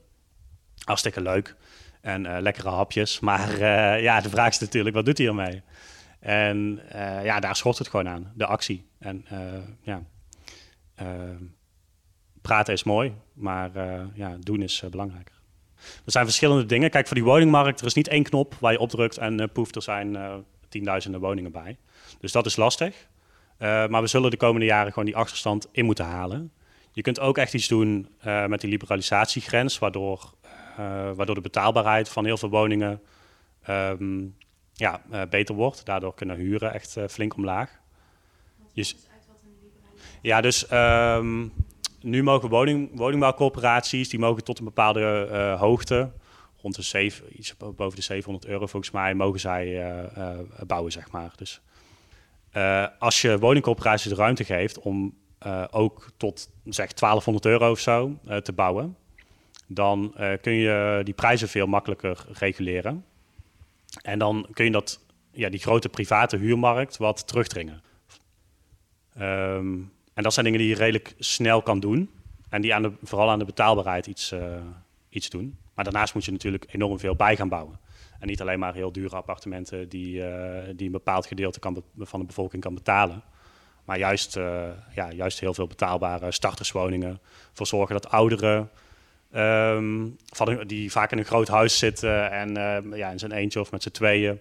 [0.85, 1.57] Hartstikke leuk
[2.01, 3.21] en lekkere hapjes.
[3.21, 3.59] Maar
[4.09, 5.63] ja, de vraag is natuurlijk, wat doet hij ermee?
[6.21, 6.81] En
[7.23, 8.87] ja, daar schort het gewoon aan, de actie.
[8.99, 9.27] En
[9.83, 10.03] ja,
[12.43, 13.71] praten is mooi, maar
[14.15, 15.32] ja, doen is belangrijker.
[16.05, 16.91] Er zijn verschillende dingen.
[16.91, 19.83] Kijk, voor die woningmarkt, er is niet één knop waar je opdrukt en poef, er
[19.83, 20.19] zijn
[20.69, 21.77] tienduizenden woningen bij.
[22.21, 23.09] Dus dat is lastig.
[23.59, 26.53] maar we zullen de komende jaren gewoon die achterstand in moeten halen.
[26.93, 28.09] Je kunt ook echt iets doen
[28.47, 30.33] met die liberalisatiegrens, waardoor
[30.77, 33.01] eh, waardoor de betaalbaarheid van heel veel woningen
[33.63, 34.27] ehm,
[34.73, 35.85] ja, eh, beter wordt.
[35.85, 37.81] Daardoor kunnen huren echt eh, flink omlaag.
[38.73, 38.95] Je,
[40.23, 41.53] ja, dus um,
[42.03, 46.11] nu mogen woning, woningbouwcorporaties, die mogen tot een bepaalde uh, hoogte,
[46.61, 50.93] rond de 7, iets boven de 700 euro volgens mij, mogen zij uh, uh, bouwen,
[50.93, 51.33] zeg maar.
[51.37, 51.61] Dus
[52.99, 55.15] als je woningcorporaties de ruimte geeft om
[55.71, 58.97] ook tot zeg 1200 euro of zo te bouwen,
[59.67, 63.05] dan kun je die prijzen veel makkelijker reguleren.
[64.03, 65.01] En dan kun je dat,
[65.33, 67.83] ja, die grote private huurmarkt wat terugdringen.
[69.21, 72.11] Um, en dat zijn dingen die je redelijk snel kan doen.
[72.49, 74.41] En die aan de, vooral aan de betaalbaarheid iets, uh,
[75.09, 75.59] iets doen.
[75.75, 77.81] Maar daarnaast moet je natuurlijk enorm veel bij gaan bouwen.
[78.19, 82.21] En niet alleen maar heel dure appartementen die, uh, die een bepaald gedeelte kan van
[82.21, 83.23] de bevolking kan betalen.
[83.85, 84.35] Maar juist,
[84.95, 87.21] ja, juist heel veel betaalbare starterswoningen.
[87.53, 88.71] Voor zorgen dat ouderen
[89.35, 92.55] Um, van, die vaak in een groot huis zitten en
[92.97, 94.41] ja, in zijn eentje of met z'n tweeën,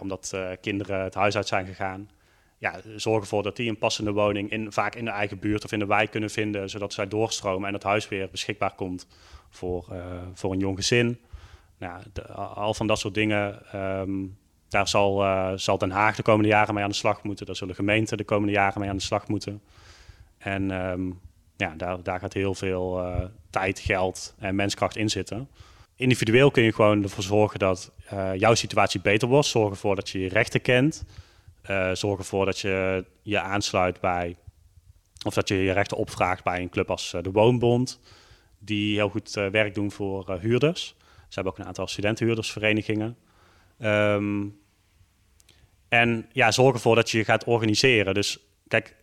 [0.00, 2.08] omdat kinderen het huis uit zijn gegaan.
[2.58, 5.72] Ja, zorgen ervoor dat die een passende woning in, vaak in de eigen buurt of
[5.72, 9.06] in de wijk kunnen vinden, zodat zij doorstromen en het huis weer beschikbaar komt
[9.50, 9.84] voor,
[10.34, 11.18] voor een jong gezin.
[11.78, 12.02] Nou,
[12.54, 15.24] al van dat soort dingen, um, daar zal,
[15.58, 17.46] zal Den Haag de komende jaren mee aan de slag moeten.
[17.46, 19.62] Daar zullen gemeenten de komende jaren mee aan de slag moeten.
[20.38, 21.20] En um,
[21.56, 25.48] ja, daar, daar gaat heel veel uh, tijd, geld en menskracht in zitten.
[25.96, 27.92] Individueel kun je gewoon ervoor zorgen dat
[28.36, 29.46] jouw situatie beter wordt.
[29.46, 31.04] Zorg ervoor dat je je rechten kent.
[31.70, 34.36] Uh, zorg ervoor dat je je aansluit bij,
[35.24, 38.00] of dat je je rechten opvraagt bij een club als de Woonbond,
[38.58, 40.96] die heel goed werk doen voor huurders.
[41.06, 43.16] Ze hebben ook een aantal studentenhuurdersverenigingen.
[43.78, 44.58] Um,
[45.88, 48.14] en ja, zorg ervoor dat je je gaat organiseren.
[48.14, 48.96] Dus kijk,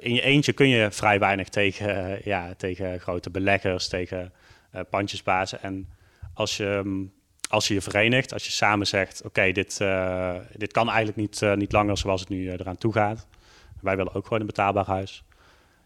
[0.00, 4.32] in je eentje kun je vrij weinig tegen, ja, tegen grote beleggers, tegen
[4.74, 5.62] uh, pandjesbazen.
[5.62, 5.88] En
[6.34, 7.12] als je, um,
[7.50, 9.78] als je je verenigt, als je samen zegt: Oké, dit,
[10.56, 13.26] dit kan eigenlijk niet, niet langer zoals het nu eraan toe gaat.
[13.80, 15.24] Wij willen ook gewoon een betaalbaar huis.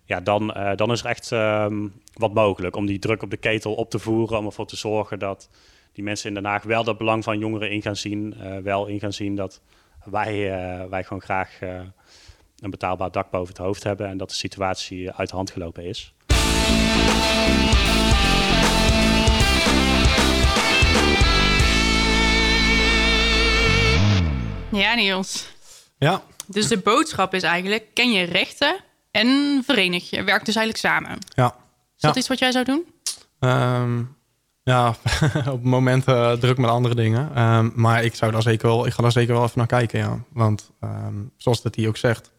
[0.05, 0.47] Ja, dan,
[0.77, 3.99] dan is er echt um, wat mogelijk om die druk op de ketel op te
[3.99, 4.39] voeren.
[4.39, 5.49] Om ervoor te zorgen dat
[5.95, 8.35] die mensen in Den Haag wel dat belang van jongeren in gaan zien.
[8.35, 9.61] eh, wel in gaan zien dat
[10.05, 11.81] wij, eh, wij gewoon graag eh,
[12.59, 14.09] een betaalbaar dak boven het hoofd hebben.
[14.09, 16.15] En dat de situatie uit de hand gelopen is.
[24.75, 25.47] Ja, Niels.
[25.99, 28.77] Ja, Dus de boodschap is eigenlijk, ken je rechten
[29.11, 30.23] en verenig je.
[30.23, 31.19] Werk dus eigenlijk samen.
[31.35, 31.47] ja.
[31.97, 32.21] Is dat Ja.
[32.21, 32.85] iets wat jij zou doen?
[33.41, 34.03] Ehm,
[34.63, 34.89] ja,
[35.37, 37.31] op het moment eh, druk met andere dingen.
[37.35, 39.99] Ehm, maar ik zou daar zeker wel, ik ga daar zeker wel even naar kijken,
[39.99, 40.19] ja.
[40.33, 42.31] Want ehm, zoals dat hij ook zegt,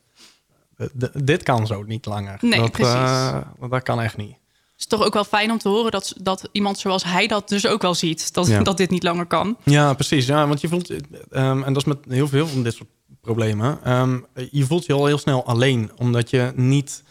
[0.77, 2.37] eh, dit kan zo niet langer.
[2.41, 2.93] Nee, dat, precies.
[2.93, 3.37] eh,
[3.69, 4.35] dat kan echt niet.
[4.77, 7.67] Is toch ook wel fijn om te horen dat, dat iemand zoals hij dat dus
[7.67, 8.33] ook wel ziet.
[8.33, 8.61] Dat, Ja.
[8.63, 9.57] dat dit niet langer kan.
[9.63, 10.25] Ja, precies.
[10.25, 10.89] Ja, want je voelt,
[11.29, 12.89] ehm, en dat is met heel veel van dit soort
[13.21, 14.19] problemen, ehm,
[14.51, 17.03] je voelt je al heel snel alleen, omdat je niet.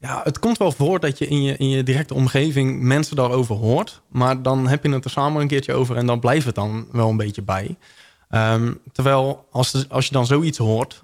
[0.00, 3.54] Ja, het komt wel voor dat je in je, in je directe omgeving mensen daarover
[3.54, 6.54] hoort, maar dan heb je het er samen een keertje over en dan blijft het
[6.54, 7.76] dan wel een beetje bij.
[8.28, 11.02] Ehm, terwijl als, als je dan zoiets hoort,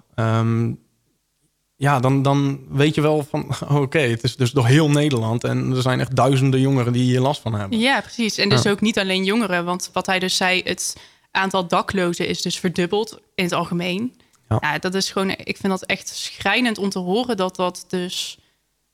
[1.83, 5.71] ja, dan, dan weet je wel van, oké, het is dus door heel Nederland en
[5.75, 7.79] er zijn echt duizenden jongeren die hier last van hebben.
[7.79, 8.37] Ja, precies.
[8.37, 8.71] En dus Ja.
[8.71, 9.65] ook niet alleen jongeren.
[9.65, 10.97] Want wat hij dus zei, het
[11.31, 14.13] aantal daklozen is dus verdubbeld in het algemeen.
[14.49, 14.57] Ja.
[14.61, 14.77] Ja.
[14.79, 18.37] dat is gewoon, ik vind dat echt schrijnend om te horen dat dat dus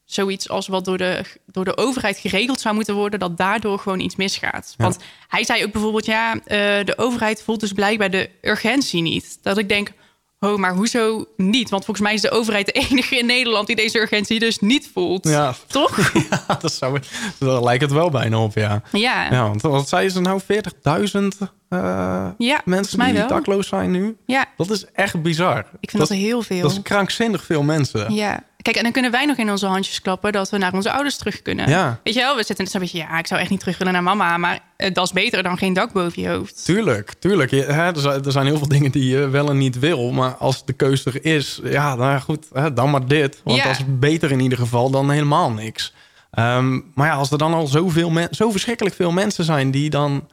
[0.05, 3.99] zoiets als wat door de, door de overheid geregeld zou moeten worden, dat daardoor gewoon
[3.99, 4.73] iets misgaat.
[4.77, 4.83] Ja.
[4.83, 4.97] Want
[5.27, 9.37] hij zei ook bijvoorbeeld, ja, eh, de overheid voelt dus blijkbaar de urgentie niet.
[9.41, 9.91] Dat ik denk,
[10.39, 11.69] oh, maar hoezo niet?
[11.69, 14.89] Want volgens mij is de overheid de enige in Nederland die deze urgentie dus niet
[14.93, 15.27] voelt.
[15.27, 16.11] Ja, Toch?
[16.29, 16.99] Ja, dat zou,
[17.39, 18.81] daar lijkt het wel bijna op, ja.
[18.91, 19.31] Ja.
[19.31, 20.41] Ja, want wat zei ze nou?
[20.41, 23.27] 40.000 eh, Ja, mensen die wel.
[23.27, 24.17] dakloos zijn nu?
[24.25, 25.65] Ja, Dat is echt bizar.
[25.79, 26.61] ik vind dat, heel veel.
[26.61, 28.13] Dat is krankzinnig veel mensen.
[28.13, 28.43] Ja.
[28.61, 31.17] Kijk, en dan kunnen wij nog in onze handjes klappen dat we naar onze ouders
[31.17, 31.69] terug kunnen.
[31.69, 31.99] Ja.
[32.03, 33.93] Weet je wel, we zitten net zo'n beetje, ja, ik zou echt niet terug willen
[33.93, 36.65] naar mama, maar eh, dat is beter dan geen dak boven je hoofd.
[36.65, 37.51] Tuurlijk, tuurlijk.
[37.51, 40.11] Je, hè, er, zijn, er zijn heel veel dingen die je wel en niet wil.
[40.11, 43.41] Maar als de keuze er is, ja, nou goed, hè, dan maar dit.
[43.43, 43.63] Want Ja.
[43.63, 45.93] dat is beter in ieder geval dan helemaal niks.
[46.31, 50.27] Ehm, maar ja, als er dan al zoveel zo verschrikkelijk veel mensen zijn die dan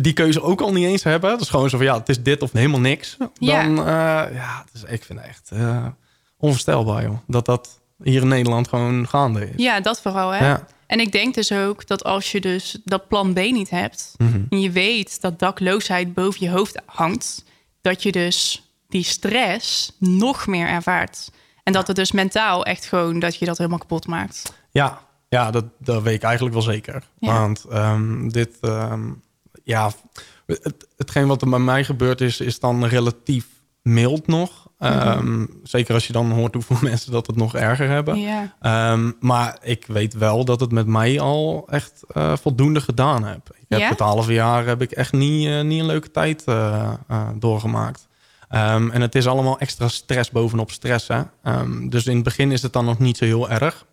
[0.00, 1.30] die keuze ook al niet eens hebben.
[1.30, 3.16] Dat is gewoon zo van ja, het is dit of helemaal niks.
[3.18, 4.28] Dan, Ja.
[4.32, 5.86] ja, is, ik vind het echt eh,
[6.38, 7.18] onvoorstelbaar, joh.
[7.26, 9.54] Dat dat hier in Nederland gewoon gaande is.
[9.56, 10.46] Ja, dat vooral, hè.
[10.46, 10.66] Ja.
[10.86, 14.14] En ik denk dus ook dat als je dus dat plan B niet hebt...
[14.18, 14.40] Mhm.
[14.48, 17.44] en je weet dat dakloosheid boven je hoofd hangt...
[17.80, 21.30] dat je dus die stress nog meer ervaart.
[21.62, 24.52] En dat het dus mentaal echt gewoon dat je dat helemaal kapot maakt.
[24.70, 27.02] Ja, ja dat, dat weet ik eigenlijk wel zeker.
[27.18, 27.32] Ja.
[27.40, 29.10] Want ehm, dit, ehm,
[29.64, 29.92] ja,
[30.46, 33.46] het, hetgeen wat er bij mij gebeurd is, is dan relatief
[33.82, 34.70] mild nog.
[34.78, 38.18] Ehm, Zeker als je dan hoort hoeveel mensen dat het nog erger hebben.
[38.60, 43.56] Ehm, maar ik weet wel dat het met mij al echt eh, voldoende gedaan heb.
[43.58, 46.92] Ik heb het halve jaar heb ik echt niet, eh, niet een leuke tijd eh,
[47.38, 48.08] doorgemaakt.
[48.48, 51.08] Ehm, en het is allemaal extra stress bovenop stress.
[51.08, 51.22] Hè?
[51.88, 53.86] Dus in het begin is het dan nog niet zo heel erg.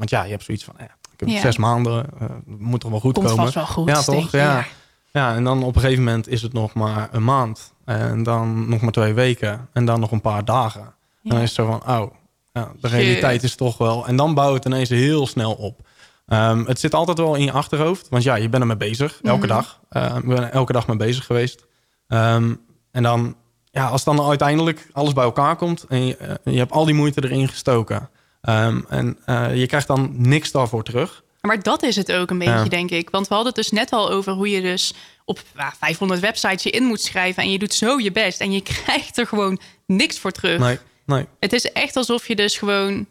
[0.00, 0.86] Want ja, je hebt zoiets van, eh,
[1.20, 1.40] heb Ja.
[1.40, 3.42] zes maanden, eh, moet toch wel goed Komt komen.
[3.42, 4.30] vast wel goed, Ja, toch?
[4.30, 4.38] Ja.
[4.38, 4.64] ja.
[5.12, 7.72] ja, en dan op een gegeven moment is het nog maar een maand.
[7.84, 9.68] En dan nog maar twee weken.
[9.72, 10.80] En dan nog een paar dagen.
[10.80, 12.10] En dan is het zo van, oh,
[12.52, 14.06] ja, de realiteit is toch wel...
[14.06, 15.80] En dan bouwt het ineens heel snel op.
[16.26, 18.08] Ehm, het zit altijd wel in je achterhoofd.
[18.08, 19.18] Want ja, je bent ermee bezig.
[19.22, 19.54] Elke Mhm.
[19.54, 19.80] dag.
[19.92, 21.66] Uh, ik ben er elke dag mee bezig geweest.
[22.08, 22.54] Ehm,
[22.90, 23.34] en dan,
[23.70, 25.84] ja, als dan uiteindelijk alles bij elkaar komt...
[25.88, 28.08] en je, eh, je hebt al die moeite erin gestoken...
[28.40, 31.22] Ehm, en eh, je krijgt dan niks daarvoor terug.
[31.40, 32.64] Maar dat is het ook een beetje, Ja.
[32.64, 33.10] denk ik.
[33.10, 36.62] Want we hadden het dus net al over hoe je dus op ja, 500 websites
[36.62, 37.42] je in moet schrijven.
[37.42, 38.40] En je doet zo je best.
[38.40, 40.58] En je krijgt er gewoon niks voor terug.
[40.58, 41.26] Nee, nee.
[41.40, 43.06] Het is echt alsof je dus gewoon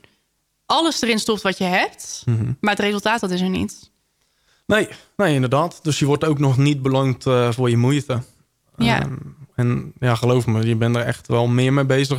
[0.66, 2.22] alles erin stopt wat je hebt.
[2.26, 2.52] Mhm.
[2.60, 3.92] Maar het resultaat, dat is er niet.
[4.66, 4.88] Nee,
[5.18, 5.80] nee, inderdaad.
[5.84, 8.22] Dus je wordt ook nog niet beloond eh, voor je moeite.
[8.78, 9.02] Ja.
[9.02, 9.16] Ehm,
[9.56, 12.18] en ja, geloof me, je bent er echt wel meer mee bezig.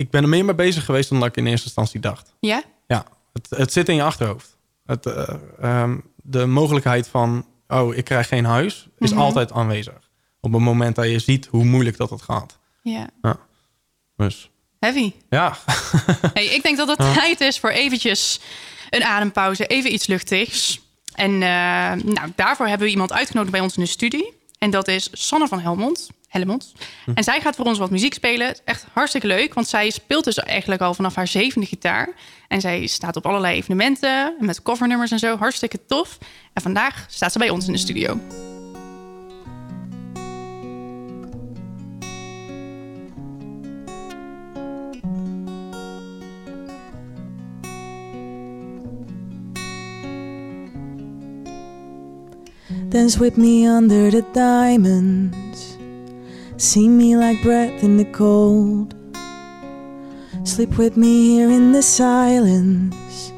[0.00, 2.34] Ik ben er meer mee bezig geweest dan dat ik in eerste instantie dacht.
[2.40, 2.62] Ja?
[2.86, 4.56] Ja, het, het zit in je achterhoofd.
[4.86, 9.20] Het, eh, ehm, de mogelijkheid van, oh, ik krijg geen huis, is Mhm.
[9.20, 10.10] altijd aanwezig.
[10.40, 12.58] Op het moment dat je ziet hoe moeilijk dat het gaat.
[12.82, 13.08] Ja.
[14.16, 15.12] Dus Heavy.
[15.28, 15.56] ja,
[16.34, 18.40] Hey, ik denk dat het tijd is voor eventjes
[18.90, 19.66] een adempauze.
[19.66, 20.80] Even iets luchtigs.
[21.14, 24.32] En eh, nou, daarvoor hebben we iemand uitgenodigd bij ons in de studie.
[24.58, 26.08] En dat is Sanne van Helmond.
[26.30, 26.72] Helmond.
[27.14, 28.46] En zij gaat voor ons wat muziek spelen.
[28.46, 32.12] Het is echt hartstikke leuk, want zij speelt dus eigenlijk al vanaf haar zevende gitaar.
[32.48, 35.36] En zij staat op allerlei evenementen met covernummers en zo.
[35.36, 36.18] Hartstikke tof.
[36.52, 38.18] En vandaag staat ze bij ons in de studio.
[52.88, 55.49] Dance with me under the diamonds.
[56.60, 58.94] See me like breath in the cold.
[60.44, 63.32] Sleep with me here in the silence.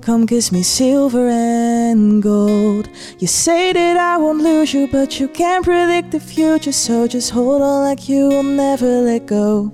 [0.00, 2.88] Come kiss me silver and gold.
[3.20, 7.30] You say that I won't lose you, but you can't predict the future, so just
[7.30, 9.72] hold on like you will never let go.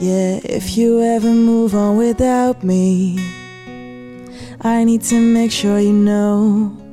[0.00, 3.16] Yeah, if you ever move on without me,
[4.60, 6.87] I need to make sure you know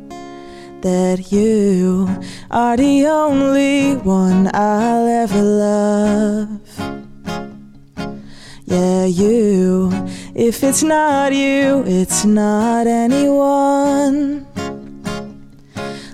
[0.86, 2.08] that you
[2.52, 6.60] are the only one I'll ever love.
[8.65, 9.89] Yeah, you.
[10.36, 14.45] If it's not you, it's not anyone.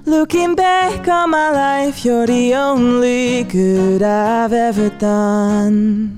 [0.06, 6.18] Looking back on my life, you're the only good I've ever done.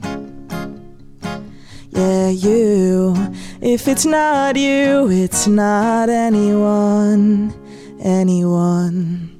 [1.89, 3.15] Yeah, you.
[3.61, 7.62] If it's not you, it's not anyone.
[8.03, 9.31] Anyone.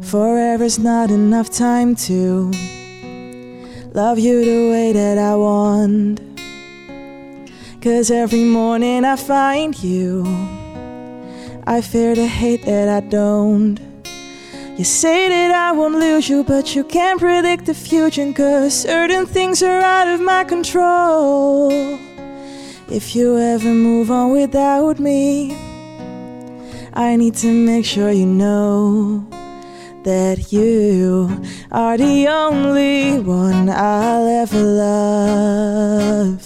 [0.00, 2.50] Forever's not enough time to
[3.92, 6.20] love you the way that I want.
[7.82, 10.24] Cause every morning I find you.
[11.66, 13.78] I fear to hate that I don't.
[14.78, 18.32] You say that I won't lose you, but you can't predict the future.
[18.32, 21.70] Cause certain things are out of my control.
[22.88, 25.75] If you ever move on without me,
[26.98, 29.28] I need to make sure you know
[30.02, 31.28] that you
[31.70, 36.40] are the only one I'll ever love.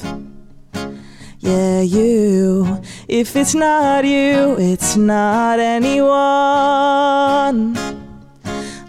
[1.38, 2.82] Yeah, you.
[3.06, 6.08] If it's not you, it's not anyone.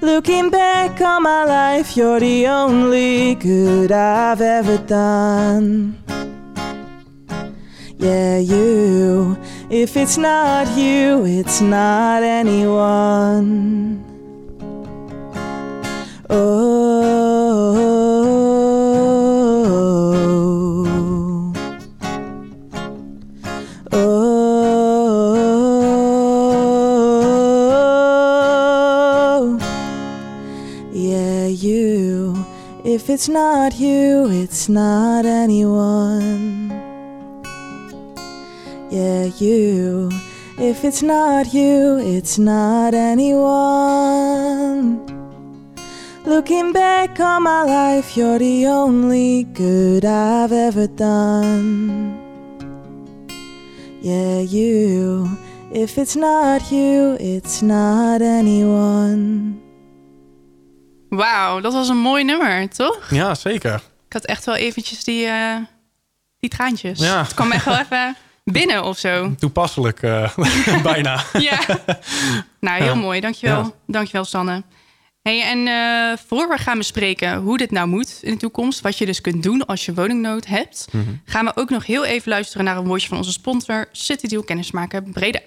[0.02, 6.02] Looking back on my life, you're the only good I've ever done.
[8.00, 9.38] Yeah, you.
[9.73, 14.03] If it's not you, it's not anyone.
[16.29, 16.73] Oh.
[23.93, 24.38] Oh.
[30.91, 32.45] Yeah, you.
[32.84, 36.80] If it's not you, it's not anyone.
[38.91, 40.10] Yeah, you.
[40.58, 44.19] If it's not you, it's not anyone.
[46.25, 52.19] Looking back on my life, you're the only good I've ever done.
[54.01, 55.30] Yeah, you.
[55.71, 59.60] If it's not you, it's not anyone.
[61.10, 63.10] Wauw, dat was een mooi nummer, toch?
[63.10, 63.82] Ja, zeker.
[64.08, 65.56] Ik had echt wel eventjes die, eh,
[66.39, 66.99] die traantjes.
[66.99, 67.21] Ja.
[67.21, 69.36] Het kwam me echt wel even binnen of zo.
[69.39, 70.38] Toepasselijk eh,
[70.84, 71.23] bijna.
[71.39, 71.60] Ja.
[72.60, 72.99] Nou, heel Ja.
[72.99, 73.19] mooi.
[73.19, 73.58] Dankjewel.
[73.63, 73.71] Ja.
[73.88, 74.63] Dankjewel, Sanne.
[75.21, 78.97] Hey, en eh, voor we gaan bespreken hoe dit nou moet in de toekomst, wat
[78.97, 81.04] je dus kunt doen als je woningnood hebt, Mhm.
[81.25, 84.43] gaan we ook nog heel even luisteren naar een woordje van onze sponsor City Deal
[84.43, 85.39] Kennismaken Breda.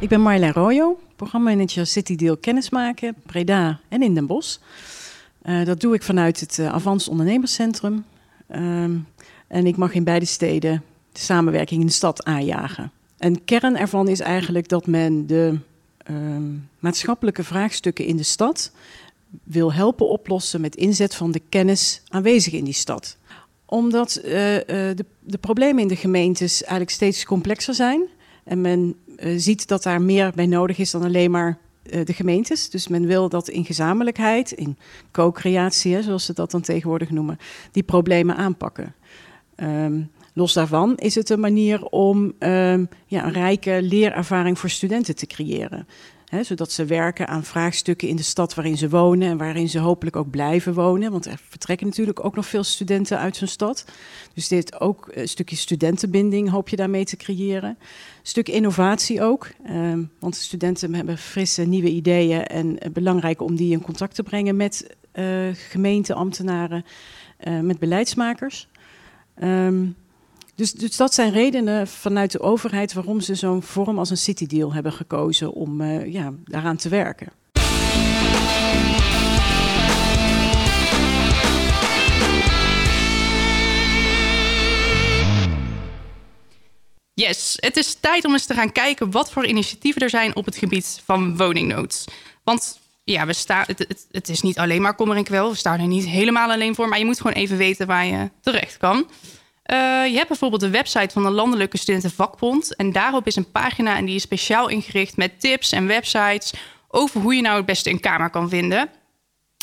[0.00, 4.58] Ik ben Marjolein Royo, programmamanager City Deal Kennismaken, Breda en in Den Bosch.
[5.42, 8.04] Eh, dat doe ik vanuit het uh, Avans Ondernemerscentrum.
[8.46, 8.96] Ehm,
[9.46, 10.82] en ik mag in beide steden
[11.12, 12.90] de samenwerking in de stad aanjagen.
[13.18, 15.58] Een kern ervan is eigenlijk dat men de
[16.04, 18.72] ehm, maatschappelijke vraagstukken in de stad
[19.42, 23.16] wil helpen oplossen met inzet van de kennis aanwezig in die stad.
[23.64, 28.08] Omdat eh, eh, de, de problemen in de gemeentes eigenlijk steeds complexer zijn.
[28.48, 32.12] En men uh, ziet dat daar meer bij nodig is dan alleen maar uh, de
[32.12, 32.70] gemeentes.
[32.70, 34.78] Dus men wil dat in gezamenlijkheid, in
[35.10, 37.38] co-creatie, zoals ze dat dan tegenwoordig noemen,
[37.72, 38.94] die problemen aanpakken.
[39.56, 45.16] Um, los daarvan is het een manier om um, ja, een rijke leerervaring voor studenten
[45.16, 45.86] te creëren.
[46.42, 50.16] Zodat ze werken aan vraagstukken in de stad waarin ze wonen en waarin ze hopelijk
[50.16, 51.10] ook blijven wonen.
[51.10, 53.84] Want er vertrekken natuurlijk ook nog veel studenten uit hun stad.
[54.34, 57.70] Dus dit ook een stukje studentenbinding hoop je daarmee te creëren.
[57.70, 57.76] Een
[58.22, 59.50] stuk innovatie ook.
[59.70, 64.14] Um, want de studenten hebben frisse nieuwe ideeën en uh, belangrijk om die in contact
[64.14, 66.84] te brengen met uh, gemeenten, ambtenaren,
[67.48, 68.68] uh, met beleidsmakers.
[69.42, 69.96] Um,
[70.58, 74.46] dus, dus, dat zijn redenen vanuit de overheid waarom ze zo'n vorm als een city
[74.46, 77.32] deal hebben gekozen om uh, ja, daaraan te werken.
[87.14, 90.44] Yes, het is tijd om eens te gaan kijken wat voor initiatieven er zijn op
[90.44, 92.04] het gebied van woningnood.
[92.44, 95.50] Want ja, we staan, het, het, het is niet alleen maar kommer en kwel.
[95.50, 96.88] We staan er niet helemaal alleen voor.
[96.88, 99.06] Maar je moet gewoon even weten waar je terecht kan.
[99.68, 99.76] Eh,
[100.06, 102.76] je hebt bijvoorbeeld de website van de Landelijke Studentenvakbond.
[102.76, 106.52] En daarop is een pagina en die is speciaal ingericht met tips en websites
[106.88, 108.88] over hoe je nou het beste een kamer kan vinden.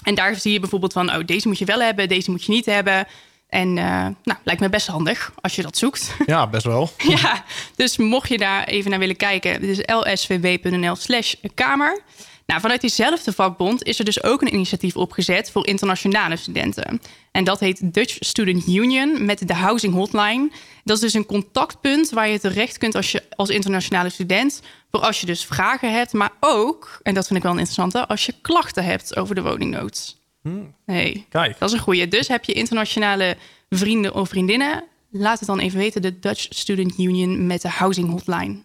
[0.03, 2.51] En daar zie je bijvoorbeeld van, oh, deze moet je wel hebben, deze moet je
[2.51, 3.07] niet hebben.
[3.49, 6.15] En uh, nou, lijkt me best handig als je dat zoekt.
[6.25, 6.89] Ja, best wel.
[7.21, 7.43] ja,
[7.75, 12.01] dus mocht je daar even naar willen kijken, dit is lsvw.nl slash kamer.
[12.45, 17.01] Nou, vanuit diezelfde vakbond is er dus ook een initiatief opgezet voor internationale studenten.
[17.31, 20.51] En dat heet Dutch Student Union met de Housing Hotline.
[20.83, 24.61] Dat is dus een contactpunt waar je terecht kunt als je als internationale student.
[24.91, 28.07] Voor als je dus vragen hebt, maar ook, en dat vind ik wel een interessante,
[28.07, 30.17] als je klachten hebt over de woningnood.
[30.41, 30.75] Hmm.
[30.85, 31.59] Hey, Kijk.
[31.59, 32.07] Dat is een goede.
[32.07, 33.37] Dus heb je internationale
[33.69, 38.09] vrienden of vriendinnen, laat het dan even weten, de Dutch Student Union met de Housing
[38.09, 38.57] Hotline.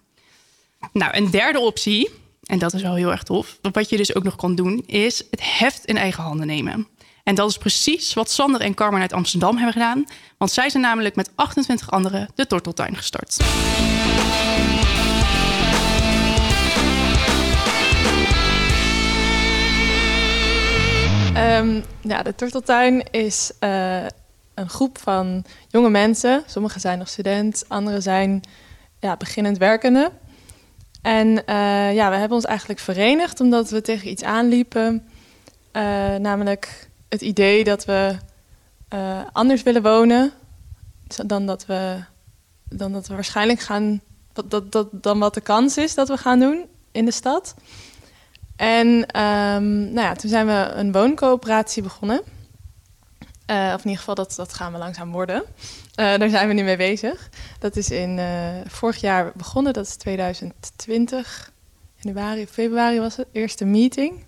[0.92, 2.10] Nou, een derde optie
[2.50, 3.58] en dat is wel heel erg tof.
[3.72, 6.88] Wat je dus ook nog kan doen, is het heft in eigen handen nemen.
[7.24, 10.04] En dat is precies wat Sander en Carmen uit Amsterdam hebben gedaan.
[10.38, 13.36] Want zij zijn namelijk met 28 anderen de Torteltuin gestart.
[21.36, 24.02] Um, ja, de Torteltuin is uh,
[24.54, 26.42] een groep van jonge mensen.
[26.46, 28.42] Sommigen zijn nog student, anderen zijn
[29.00, 30.12] ja, beginnend werkende.
[31.02, 35.08] En uh, ja, we hebben ons eigenlijk verenigd omdat we tegen iets aanliepen.
[35.72, 38.16] Uh, namelijk het idee dat we
[38.94, 40.32] uh, anders willen wonen
[41.26, 42.04] dan dat we,
[42.68, 44.00] dan dat we waarschijnlijk gaan,
[44.32, 47.54] dat, dat, dan wat de kans is dat we gaan doen in de stad.
[48.56, 52.20] En um, nou ja, toen zijn we een wooncoöperatie begonnen.
[53.50, 55.42] Uh, of in ieder geval, dat, dat gaan we langzaam worden.
[55.42, 57.28] Uh, daar zijn we nu mee bezig.
[57.58, 58.26] Dat is in uh,
[58.66, 61.52] vorig jaar begonnen, dat is 2020.
[61.96, 64.24] Januari februari was het, eerste meeting.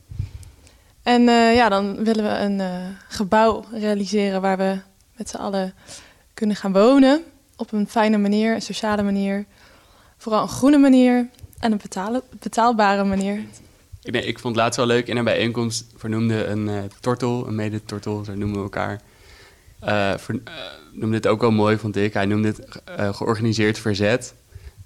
[1.03, 2.61] En ja, dan willen we een
[3.09, 4.79] gebouw realiseren waar we
[5.17, 5.75] met z'n allen
[6.35, 7.23] kunnen gaan wonen.
[7.57, 9.45] Op een fijne manier, een sociale manier.
[10.17, 11.81] Vooral een groene manier en een
[12.41, 13.45] betaalbare manier.
[14.03, 15.07] Nee, ik vond het laatst wel leuk.
[15.07, 19.01] In een bijeenkomst vernoemde een uh, tortel, een mede-tortel, zo noemen we elkaar
[19.85, 20.15] uh,
[20.93, 22.13] noemde het ook wel mooi, vond ik.
[22.13, 24.35] Hij noemde het uh, georganiseerd verzet.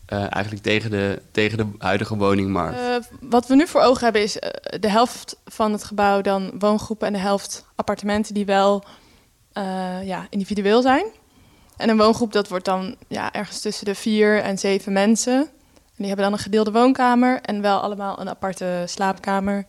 [0.06, 3.08] eigenlijk tegen de, tegen de huidige woningmarkt.
[3.20, 4.32] wat we nu voor ogen hebben is
[4.80, 8.84] de helft van het gebouw dan woongroepen en de helft appartementen die wel
[10.02, 11.06] ja, individueel zijn.
[11.76, 15.38] En een woongroep dat wordt dan ja, ergens tussen de vier en zeven mensen.
[15.96, 19.66] En die hebben dan een gedeelde woonkamer en wel allemaal een aparte slaapkamer.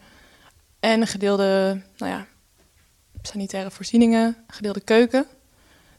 [0.80, 2.26] En een gedeelde nou ja,
[3.28, 5.26] sanitaire voorzieningen, gedeelde keuken.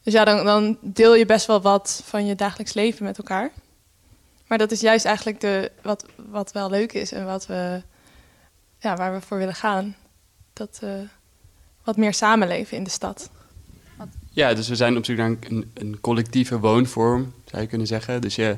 [0.03, 3.51] Dus ja, dan, dan deel je best wel wat van je dagelijks leven met elkaar.
[4.47, 7.81] Maar dat is juist eigenlijk de, wat, wat wel leuk is en wat we,
[8.79, 9.95] ja, waar we voor willen gaan.
[10.53, 10.81] Dat
[11.83, 13.29] wat meer samenleven in de stad.
[14.31, 18.21] Ja, dus we zijn op zoek een, een, collectieve woonvorm, zou je kunnen zeggen.
[18.21, 18.57] Dus je,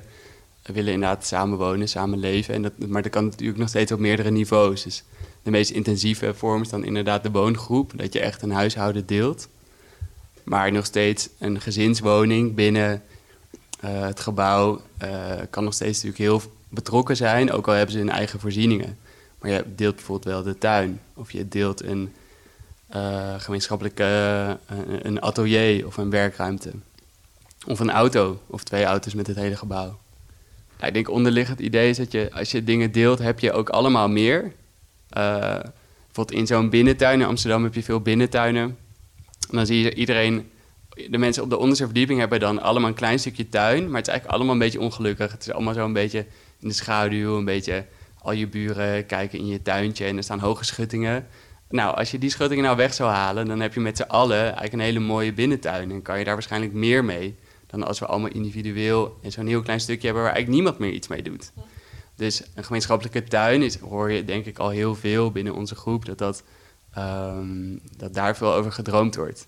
[0.63, 2.53] we willen inderdaad samen wonen, samen leven.
[2.53, 4.83] En dat, maar dat kan natuurlijk nog steeds op meerdere niveaus.
[4.83, 5.03] Dus
[5.43, 7.91] de meest intensieve vorm is dan inderdaad de woongroep.
[7.95, 9.47] Dat je echt een huishouden deelt.
[10.43, 13.03] Maar nog steeds een gezinswoning binnen
[13.83, 17.51] uh, het gebouw uh, kan nog steeds natuurlijk heel betrokken zijn.
[17.51, 18.97] Ook al hebben ze hun eigen voorzieningen.
[19.39, 20.99] Maar je deelt bijvoorbeeld wel de tuin.
[21.13, 22.13] Of je deelt een
[22.95, 24.57] uh, gemeenschappelijke
[25.01, 26.71] een atelier of een werkruimte.
[27.65, 29.99] Of een auto of twee auto's met het hele gebouw.
[30.81, 34.09] Ik denk onderliggend idee is dat je als je dingen deelt, heb je ook allemaal
[34.09, 34.53] meer.
[35.17, 35.59] Uh,
[36.05, 38.63] bijvoorbeeld in zo'n binnentuin, in Amsterdam heb je veel binnentuinen.
[39.49, 40.51] En dan zie je iedereen,
[41.09, 43.85] de mensen op de onderste verdieping hebben dan allemaal een klein stukje tuin.
[43.85, 45.31] Maar het is eigenlijk allemaal een beetje ongelukkig.
[45.31, 46.25] Het is allemaal zo een beetje
[46.59, 47.85] in de schaduw, een beetje
[48.21, 51.27] al je buren kijken in je tuintje en er staan hoge schuttingen.
[51.69, 54.41] Nou, als je die schuttingen nou weg zou halen, dan heb je met z'n allen
[54.41, 55.91] eigenlijk een hele mooie binnentuin.
[55.91, 57.35] En kan je daar waarschijnlijk meer mee
[57.67, 60.91] dan als we allemaal individueel in zo'n heel klein stukje hebben waar eigenlijk niemand meer
[60.91, 61.51] iets mee doet.
[62.21, 66.05] Dus een gemeenschappelijke tuin is, hoor je denk ik al heel veel binnen onze groep,
[66.05, 66.43] dat, dat,
[66.97, 69.47] um, dat daar veel over gedroomd wordt.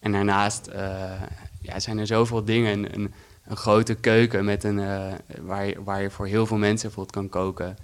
[0.00, 1.22] En daarnaast uh,
[1.60, 2.94] ja, zijn er zoveel dingen.
[2.94, 3.12] Een,
[3.44, 7.16] een, grote keuken met een, uh, waar, je, waar je voor heel veel mensen bijvoorbeeld
[7.16, 7.76] kan koken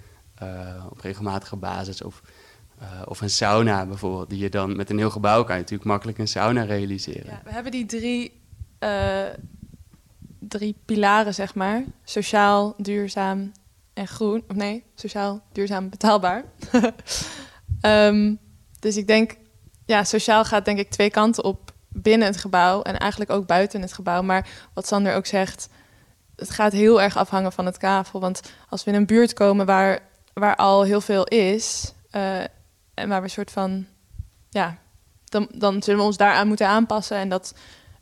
[0.43, 2.01] uh, op regelmatige basis.
[2.01, 2.21] Of,
[3.05, 6.17] of een sauna bijvoorbeeld, die je dan met een heel gebouw kan je natuurlijk makkelijk
[6.17, 7.25] een sauna realiseren.
[7.25, 8.31] Ja, we hebben die drie,
[10.39, 11.83] drie pilaren, zeg maar.
[12.03, 13.51] Sociaal, duurzaam
[13.99, 14.43] en groen.
[14.47, 16.43] Of nee, sociaal, duurzaam, betaalbaar.
[17.81, 18.39] um,
[18.85, 19.37] dus ik denk,
[19.85, 23.81] ja, sociaal gaat denk ik twee kanten op binnen het gebouw en eigenlijk ook buiten
[23.81, 24.21] het gebouw.
[24.21, 25.69] Maar wat Sander ook zegt,
[26.35, 28.19] het gaat heel erg afhangen van het kavel.
[28.19, 29.99] Want als we in een buurt komen waar,
[30.33, 32.39] waar al heel veel is, uh,
[32.93, 33.85] en waar we een soort van,
[34.49, 34.77] ja,
[35.25, 37.53] dan, dan zullen we ons daaraan moeten aanpassen en dat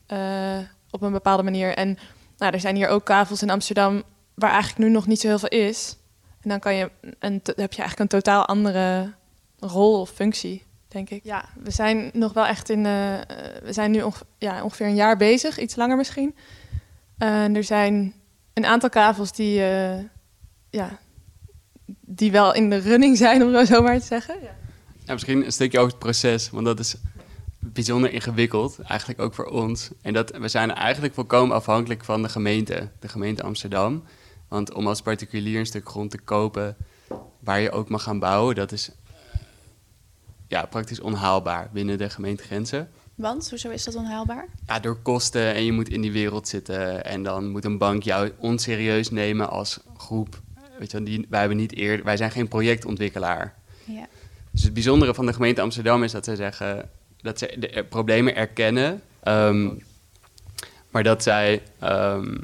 [0.06, 0.58] eh,
[0.89, 1.76] op een bepaalde manier.
[1.76, 1.98] En
[2.38, 4.04] nou, er zijn hier ook kavels in Amsterdam
[4.38, 5.98] waar eigenlijk nu nog niet zo heel veel is.
[6.42, 9.14] En dan kan je een, heb je eigenlijk een totaal andere
[9.60, 11.24] rol of functie, denk ik.
[11.24, 12.86] Ja, we zijn nog wel echt in.
[12.86, 12.92] eh,
[13.64, 16.36] we zijn nu onge- ja, ongeveer een jaar bezig, iets langer misschien.
[17.18, 18.14] En er zijn
[18.54, 20.00] een aantal kavels die, eh,
[20.70, 21.00] ja,
[22.02, 24.36] die wel in de running zijn, om het zo maar te zeggen.
[24.42, 24.56] Ja.
[25.06, 26.96] Ja, misschien een stukje over het proces, want dat is
[27.60, 29.90] bijzonder ingewikkeld, eigenlijk ook voor ons.
[30.02, 34.04] En dat, we zijn eigenlijk volkomen afhankelijk van de gemeente, de gemeente Amsterdam.
[34.48, 36.76] Want om als particulier een stuk grond te kopen
[37.39, 39.39] waar je ook mag gaan bouwen, dat is eh,
[40.48, 42.89] ja, praktisch onhaalbaar binnen de gemeentegrenzen.
[43.16, 44.48] Want, hoezo is dat onhaalbaar?
[44.68, 48.04] Ja, door kosten en je moet in die wereld zitten en dan moet een bank
[48.04, 50.41] jou onserieus nemen als groep.
[50.80, 53.56] Weet je, die, wij, hebben niet eerder, wij zijn geen projectontwikkelaar.
[53.84, 54.08] Ja.
[54.52, 56.89] Dus het bijzondere van de gemeente Amsterdam is dat ze zeggen
[57.22, 59.70] dat ze de er- problemen erkennen, ehm,
[60.89, 62.38] maar dat zij, ehm,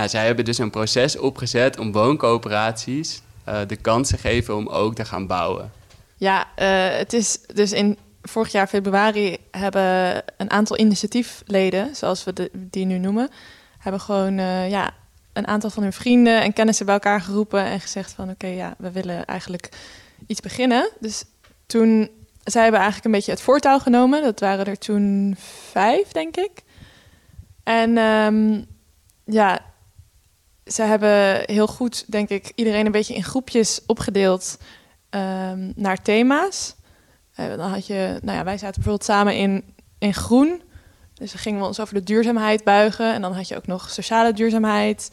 [0.00, 4.68] nou, zij hebben dus een proces opgezet om wooncoöperaties eh, de kans te geven om
[4.68, 5.72] ook te gaan bouwen.
[6.16, 12.32] Ja, eh, het is dus in vorig jaar februari hebben een aantal initiatiefleden, zoals we
[12.32, 13.28] de, die nu noemen,
[13.78, 14.90] hebben gewoon eh, ja,
[15.32, 18.74] een aantal van hun vrienden en kennissen bij elkaar geroepen en gezegd van oké, ja,
[18.78, 19.68] we willen eigenlijk
[20.26, 20.90] iets beginnen.
[21.00, 21.24] Dus
[21.66, 22.10] toen,
[22.44, 24.22] zij hebben eigenlijk een beetje het voortouw genomen.
[24.22, 25.36] Dat waren er toen
[25.70, 26.62] vijf, denk ik.
[27.64, 28.62] En ehm,
[29.24, 29.68] ja,
[30.72, 34.58] ze hebben heel goed, denk ik, iedereen een beetje in groepjes opgedeeld
[35.10, 36.74] ehm, naar thema's.
[37.34, 39.64] Eh, dan had je, nou ja, wij zaten bijvoorbeeld samen in,
[39.98, 40.62] in groen.
[41.14, 43.14] Dus dan gingen we ons over de duurzaamheid buigen.
[43.14, 45.10] En dan had je ook nog sociale duurzaamheid.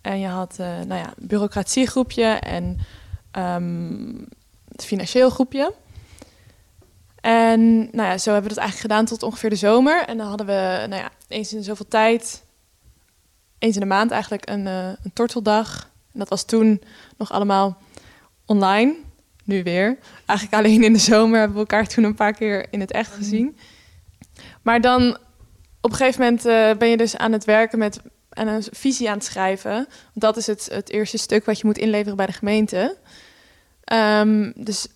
[0.00, 2.78] En je had, eh nou ja, bureaucratiegroepje en
[3.30, 4.14] ehm,
[4.68, 5.74] het financieel groepje.
[7.20, 10.04] En nou ja, zo hebben we dat eigenlijk gedaan tot ongeveer de zomer.
[10.04, 12.43] En dan hadden we, nou ja, eens in zoveel tijd,
[13.64, 15.90] eens in de maand eigenlijk een, eh, een torteldag.
[16.12, 16.82] En dat was toen
[17.16, 17.76] nog allemaal
[18.46, 18.94] online.
[19.44, 19.98] Nu weer.
[20.26, 23.12] Eigenlijk alleen in de zomer hebben we elkaar toen een paar keer in het echt
[23.12, 23.56] gezien.
[24.62, 25.16] Maar dan
[25.80, 28.00] op een gegeven moment eh, ben je dus aan het werken met
[28.30, 29.86] en een visie aan het schrijven.
[30.14, 32.96] Dat is het, het eerste stuk wat je moet inleveren bij de gemeente.
[33.84, 34.86] Ehm, dus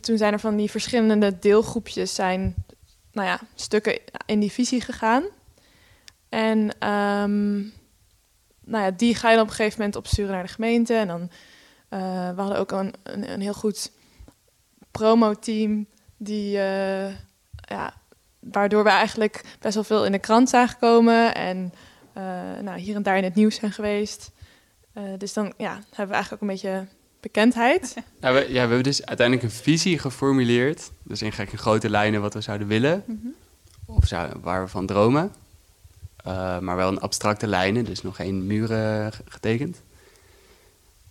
[0.00, 2.54] toen zijn er van die verschillende deelgroepjes zijn,
[3.12, 5.24] nou ja, stukken in die visie gegaan.
[6.28, 7.60] En ehm,
[8.68, 10.94] nou ja, die ga je dan op een gegeven moment opsturen naar de gemeente.
[10.94, 11.30] En dan,
[11.88, 12.00] eh,
[12.34, 13.92] we hadden ook een, een, een heel goed
[14.90, 17.10] promoteam die, eh,
[17.60, 17.94] ja,
[18.38, 21.72] waardoor we eigenlijk best wel veel in de krant zijn gekomen en
[22.12, 22.22] eh,
[22.62, 24.30] nou, hier en daar in het nieuws zijn geweest.
[25.18, 26.86] Dus dan ja, hebben we eigenlijk ook een beetje
[27.20, 27.94] bekendheid.
[28.20, 30.90] Nou, we, ja, we hebben dus uiteindelijk een visie geformuleerd.
[31.02, 33.04] Dus in, in grote lijnen wat we zouden willen.
[33.86, 35.32] Of zou, waar we van dromen.
[36.28, 39.82] Eh, maar wel in abstracte lijnen, dus nog geen muren getekend.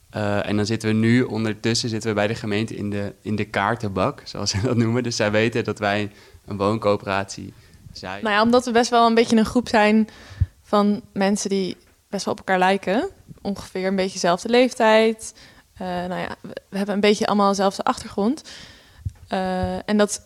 [0.09, 3.36] Eh, en dan zitten we nu, ondertussen zitten we bij de gemeente in de, in
[3.36, 5.03] de kaartenbak, zoals ze dat noemen.
[5.03, 6.11] Dus zij weten dat wij
[6.45, 7.53] een wooncoöperatie
[7.91, 8.24] zijn.
[8.24, 10.07] nou ja, omdat we best wel een beetje een groep zijn
[10.63, 11.78] van mensen die
[12.09, 13.09] best wel op elkaar lijken.
[13.41, 15.34] Ongeveer een beetje dezelfde leeftijd.
[15.74, 18.41] Eh, nou ja, we, we hebben een beetje allemaal dezelfde achtergrond.
[19.86, 20.22] En dat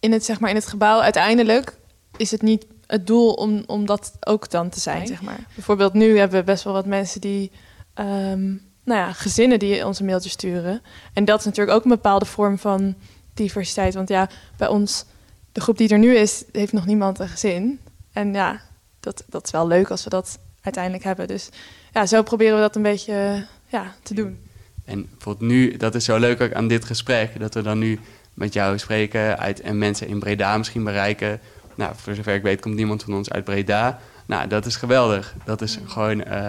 [0.00, 1.76] in het, zeg maar, in het gebouw uiteindelijk
[2.16, 5.46] is het niet het doel om, om dat ook dan te zijn, zeg maar.
[5.54, 7.50] Bijvoorbeeld nu hebben we best wel wat mensen die...
[7.94, 8.48] ehm,
[8.84, 10.82] nou ja, gezinnen die ons een mailtje sturen.
[11.12, 12.94] En dat is natuurlijk ook een bepaalde vorm van
[13.34, 13.94] diversiteit.
[13.94, 15.04] Want ja, bij ons,
[15.52, 17.80] de groep die er nu is, heeft nog niemand een gezin.
[18.12, 18.60] En ja,
[19.00, 21.26] dat, dat is wel leuk als we dat uiteindelijk hebben.
[21.26, 21.48] Dus
[21.92, 24.38] ja, zo proberen we dat een beetje ja, te doen.
[24.84, 28.00] En bijvoorbeeld nu, dat is zo leuk ook aan dit gesprek, dat we dan nu
[28.34, 31.40] met jou spreken uit, en mensen in Breda misschien bereiken.
[31.74, 34.00] Nou, voor zover ik weet komt niemand van ons uit Breda.
[34.26, 35.34] Nou, dat is geweldig.
[35.44, 36.48] Dat is gewoon, eh,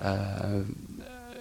[0.00, 0.20] eh,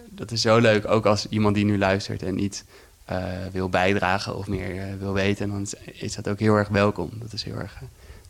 [0.09, 0.87] dat is zo leuk.
[0.87, 2.63] Ook als iemand die nu luistert en iets
[3.05, 7.09] eh, wil bijdragen of meer wil weten, dan is, dat ook heel erg welkom.
[7.13, 7.79] Dat is heel erg,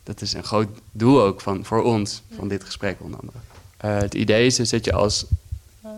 [0.02, 3.38] dat is een groot doel ook van, voor ons, van dit gesprek onder andere.
[3.76, 5.26] Het idee is dus dat je als,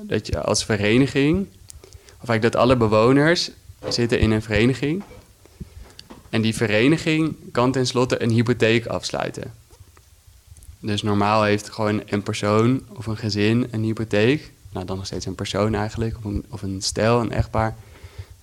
[0.02, 1.46] dat je als vereniging
[2.20, 3.50] of eigenlijk dat alle bewoners
[3.88, 5.02] zitten in een vereniging.
[6.30, 9.52] En die vereniging kan tenslotte een hypotheek afsluiten.
[10.80, 14.52] Dus normaal heeft gewoon een persoon of een gezin een hypotheek.
[14.72, 17.76] Nou, dan nog steeds een persoon eigenlijk, of een, of een stel, een echtpaar.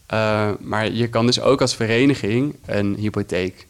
[0.06, 3.68] Eh, maar je kan dus ook als vereniging een hypotheek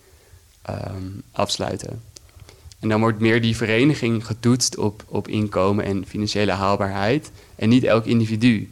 [0.62, 2.02] ehm, afsluiten.
[2.80, 7.32] En dan wordt meer die vereniging getoetst op, op inkomen en financiële haalbaarheid.
[7.56, 8.70] En niet elk individu.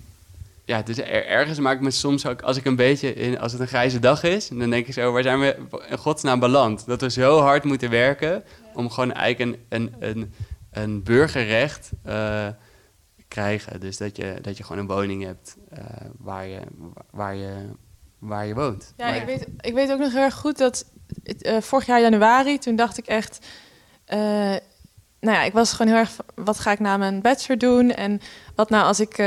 [0.65, 3.51] Ja, dus er, ergens maak ik me soms ook, als ik een beetje in, als
[3.51, 5.57] het een grijze dag is, dan denk ik zo, waar zijn we
[5.89, 6.85] in godsnaam beland?
[6.85, 8.43] Dat we zo hard moeten werken
[8.73, 10.33] om gewoon eigenlijk een, een, een,
[10.71, 12.47] een burgerrecht uh,
[13.27, 13.79] krijgen.
[13.79, 15.79] Dus dat je, dat je gewoon een woning hebt uh,
[16.17, 16.59] waar, je,
[17.11, 17.53] waar, je,
[18.19, 18.93] waar je woont.
[18.97, 20.85] Ja, ik weet, ik weet ook nog heel erg goed dat
[21.23, 23.45] uh, vorig jaar januari, toen dacht ik echt
[25.23, 26.15] nou ja, ik was gewoon heel erg.
[26.35, 27.91] Wat ga ik na mijn bachelor doen?
[27.91, 28.21] En
[28.55, 29.25] wat nou als ik, uh,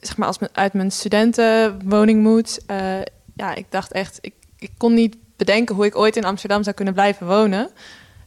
[0.00, 2.60] zeg maar, als uit mijn studentenwoning moet?
[2.66, 3.00] Uh,
[3.34, 6.76] ja, ik dacht echt, ik, ik kon niet bedenken hoe ik ooit in Amsterdam zou
[6.76, 7.70] kunnen blijven wonen.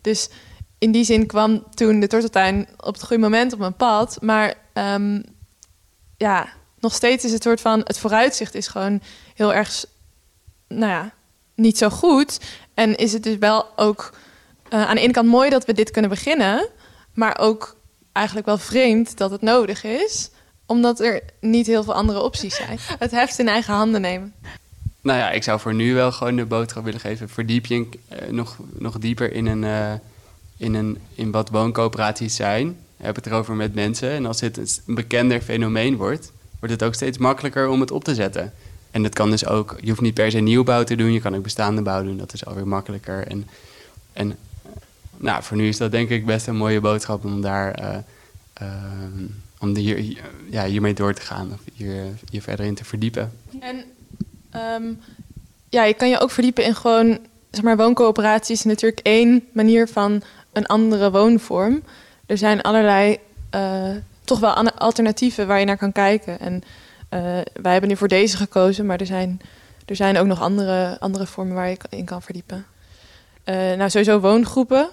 [0.01, 0.30] Dus
[0.78, 4.18] in die zin kwam toen de Torteltuin op het goede moment op mijn pad.
[4.22, 5.24] Maar um,
[6.18, 6.47] ja,
[6.80, 9.01] nog steeds is het soort van het vooruitzicht is gewoon
[9.36, 9.86] heel erg,
[10.68, 11.14] nou ja,
[11.56, 12.39] niet zo goed.
[12.74, 14.14] En is het dus wel ook
[14.70, 16.70] uh, aan de ene kant mooi dat we dit kunnen beginnen.
[17.14, 17.76] Maar ook
[18.11, 20.30] eigenlijk wel vreemd dat het nodig is,
[20.66, 22.80] omdat er niet heel veel andere opties zijn.
[22.99, 24.34] Het heft in eigen handen nemen.
[25.01, 27.30] Nou ja, ik zou voor nu wel gewoon de boodschap willen geven.
[27.30, 29.93] Verdiep je uh, nog, nog dieper in, een, uh,
[30.57, 32.78] in, een, in wat wooncoöperaties zijn.
[32.97, 34.09] Heb het erover met mensen.
[34.09, 38.03] En als dit een bekender fenomeen wordt, wordt het ook steeds makkelijker om het op
[38.03, 38.53] te zetten.
[38.91, 41.36] En dat kan dus ook, je hoeft niet per se nieuwbouw te doen, je kan
[41.36, 42.18] ook bestaande bouw doen.
[42.18, 43.28] Dat is alweer makkelijker.
[43.28, 43.47] En,
[44.14, 44.38] en
[45.24, 47.97] nou, voor nu is dat denk ik best een mooie boodschap om daar uh,
[48.61, 48.67] uh,
[49.59, 50.17] om hier,
[50.49, 51.59] ja, hiermee door te gaan of
[52.30, 53.32] hier, verder in te verdiepen.
[53.59, 53.84] En
[54.55, 54.99] um,
[55.69, 57.19] ja, je kan je ook verdiepen in gewoon,
[57.51, 61.84] zeg maar, wooncoöperaties is natuurlijk één manier van een andere woonvorm.
[62.26, 63.17] Er zijn allerlei
[63.55, 63.89] uh,
[64.24, 66.39] toch wel alternatieven waar je naar kan kijken.
[66.39, 66.63] En
[67.61, 69.41] wij hebben nu voor deze gekozen, maar er zijn,
[69.86, 72.65] er zijn ook nog andere, andere vormen waar je in kan verdiepen.
[73.45, 74.89] nou, sowieso woongroepen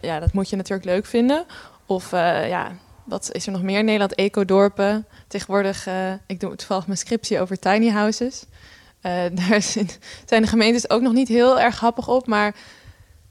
[0.00, 1.44] ja, dat moet je natuurlijk leuk vinden.
[1.86, 2.72] Of uh, ja,
[3.04, 4.14] wat is er nog meer in Nederland?
[4.14, 5.06] Ecodorpen.
[5.28, 8.44] Tegenwoordig, uh, ik doe toevallig mijn scriptie over tiny houses.
[9.38, 9.62] daar
[10.24, 12.26] zijn de gemeentes ook nog niet heel erg happig op.
[12.26, 12.54] Maar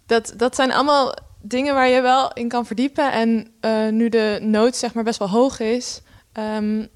[0.06, 3.12] dat, dat zijn allemaal dingen waar je wel in kan verdiepen.
[3.12, 3.48] En
[3.98, 6.02] nu de nood zeg maar best wel hoog is...
[6.34, 6.88] Um,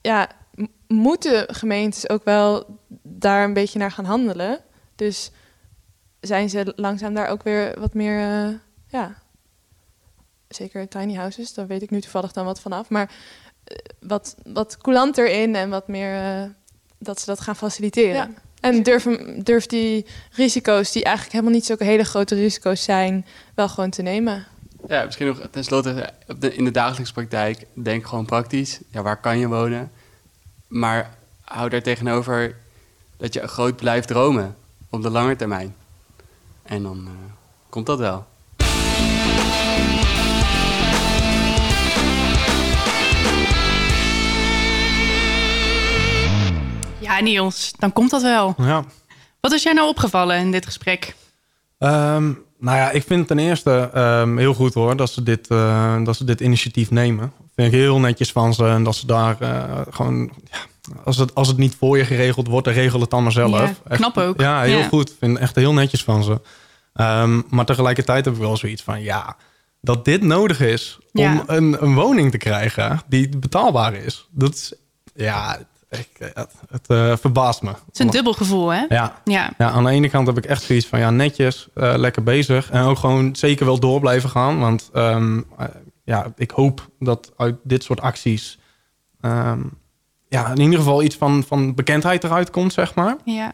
[0.00, 0.28] ja,
[0.86, 4.58] moeten gemeentes ook wel daar een beetje naar gaan handelen.
[4.96, 5.30] Dus
[6.20, 8.54] zijn ze langzaam daar ook weer wat meer, uh,
[8.86, 9.14] ja,
[10.48, 13.10] zeker tiny houses, daar weet ik nu toevallig dan wat vanaf, maar
[13.72, 16.42] uh, wat, wat coulanter in en wat meer uh,
[16.98, 18.14] dat ze dat gaan faciliteren.
[18.14, 18.30] Ja.
[18.60, 19.04] En durf,
[19.42, 24.02] durf die risico's, die eigenlijk helemaal niet zulke hele grote risico's zijn, wel gewoon te
[24.02, 24.46] nemen.
[24.88, 28.80] Ja, misschien nog tenslotte in de dagelijkse praktijk, denk gewoon praktisch.
[28.90, 29.90] Ja, waar kan je wonen?
[30.66, 31.14] Maar
[31.44, 32.56] hou daar tegenover
[33.16, 34.56] dat je groot blijft dromen
[34.90, 35.74] op de lange termijn.
[36.70, 37.12] En dan uh,
[37.68, 38.26] komt dat wel.
[46.98, 48.54] Ja, Niels, dan komt dat wel.
[48.56, 48.84] Ja.
[49.40, 51.14] Wat is jij nou opgevallen in dit gesprek?
[51.78, 56.04] Um, nou ja, ik vind ten eerste um, heel goed hoor dat ze, dit, uh,
[56.04, 57.32] dat ze dit initiatief nemen.
[57.60, 60.58] Vind ik heel netjes van ze en dat ze daar uh, gewoon ja,
[61.04, 63.80] als het, als het niet voor je geregeld wordt, dan regel het dan maar zelf.
[63.88, 64.40] Ja, knap ook.
[64.40, 64.88] Ja, heel ja.
[64.88, 65.14] goed.
[65.18, 66.40] vind echt heel netjes van ze.
[66.94, 69.36] Um, maar tegelijkertijd heb ik wel zoiets van, ja,
[69.80, 71.42] dat dit nodig is om ja.
[71.46, 74.28] een, een woning te krijgen die betaalbaar is.
[74.30, 74.74] Dat is,
[75.14, 75.58] ja,
[75.90, 77.68] ik, het, het uh, verbaast me.
[77.68, 78.84] Het is een dubbel gevoel, hè?
[78.88, 79.20] Ja.
[79.24, 79.52] ja.
[79.58, 79.70] ja.
[79.70, 82.70] aan de ene kant heb ik echt zoiets van, ja, netjes, uh, lekker bezig.
[82.70, 84.58] En ook gewoon zeker wel door blijven gaan.
[84.58, 85.66] Want um, uh,
[86.04, 88.58] ja, ik hoop dat uit dit soort acties...
[89.20, 89.78] Um,
[90.28, 93.16] ja, in ieder geval iets van, van bekendheid eruit komt, zeg maar.
[93.24, 93.52] Ja.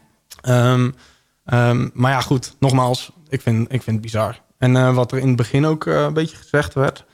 [0.73, 0.95] Um,
[1.45, 4.41] um, maar ja, goed, nogmaals, ik vind, ik vind het bizar.
[4.57, 7.05] En uh, wat er in het begin ook uh, een beetje gezegd werd...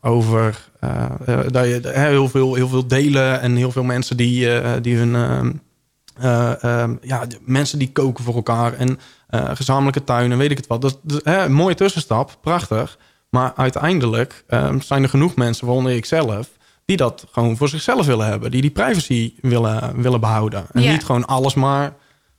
[0.00, 1.10] Over uh,
[1.48, 4.48] dat je heel veel, heel veel delen en heel veel mensen die,
[4.80, 5.60] die hun...
[7.00, 8.98] ja, mensen die koken voor elkaar en
[9.30, 10.82] gezamenlijke tuinen, weet ik het wat.
[10.82, 12.98] Dat, dat een mooie tussenstap, prachtig.
[13.36, 14.44] Maar uiteindelijk
[14.80, 16.48] zijn er genoeg mensen, waaronder ik zelf
[16.84, 18.50] die dat gewoon voor zichzelf willen hebben.
[18.50, 20.66] Die die privacy willen, willen behouden.
[20.72, 20.92] En Ja.
[20.92, 21.94] niet gewoon alles maar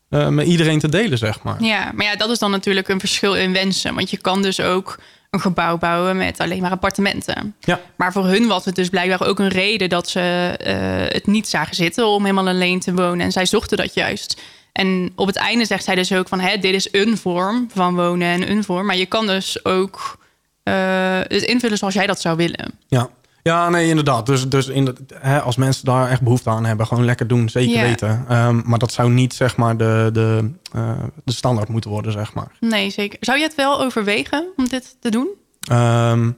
[0.09, 1.63] eh, met iedereen te delen, zeg maar.
[1.63, 3.95] Ja, maar ja, dat is dan natuurlijk een verschil in wensen.
[3.95, 7.55] Want je kan dus ook een gebouw bouwen met alleen maar appartementen.
[7.59, 7.79] Ja.
[7.95, 10.19] Maar voor hun was het dus blijkbaar ook een reden dat ze
[10.59, 13.25] eh, het niet zagen zitten om helemaal alleen te wonen.
[13.25, 14.41] En zij zochten dat juist.
[14.71, 17.95] En op het einde zegt zij dus ook van, hè, dit is een vorm van
[17.95, 18.85] wonen en een vorm.
[18.85, 20.17] Maar je kan dus ook
[21.27, 22.73] het invullen zoals jij dat zou willen.
[22.87, 23.09] Ja,
[23.43, 24.25] ja nee, inderdaad.
[24.25, 27.49] Dus, dus in de, hè, als mensen daar echt behoefte aan hebben, gewoon lekker doen,
[27.49, 28.25] zeker weten.
[28.29, 32.33] Ehm, maar dat zou niet, zeg maar, de, de, eh, de standaard moeten worden, zeg
[32.33, 32.51] maar.
[32.59, 33.17] Nee, zeker.
[33.21, 35.27] Zou je het wel overwegen om dit te doen?
[35.69, 36.31] Ehm,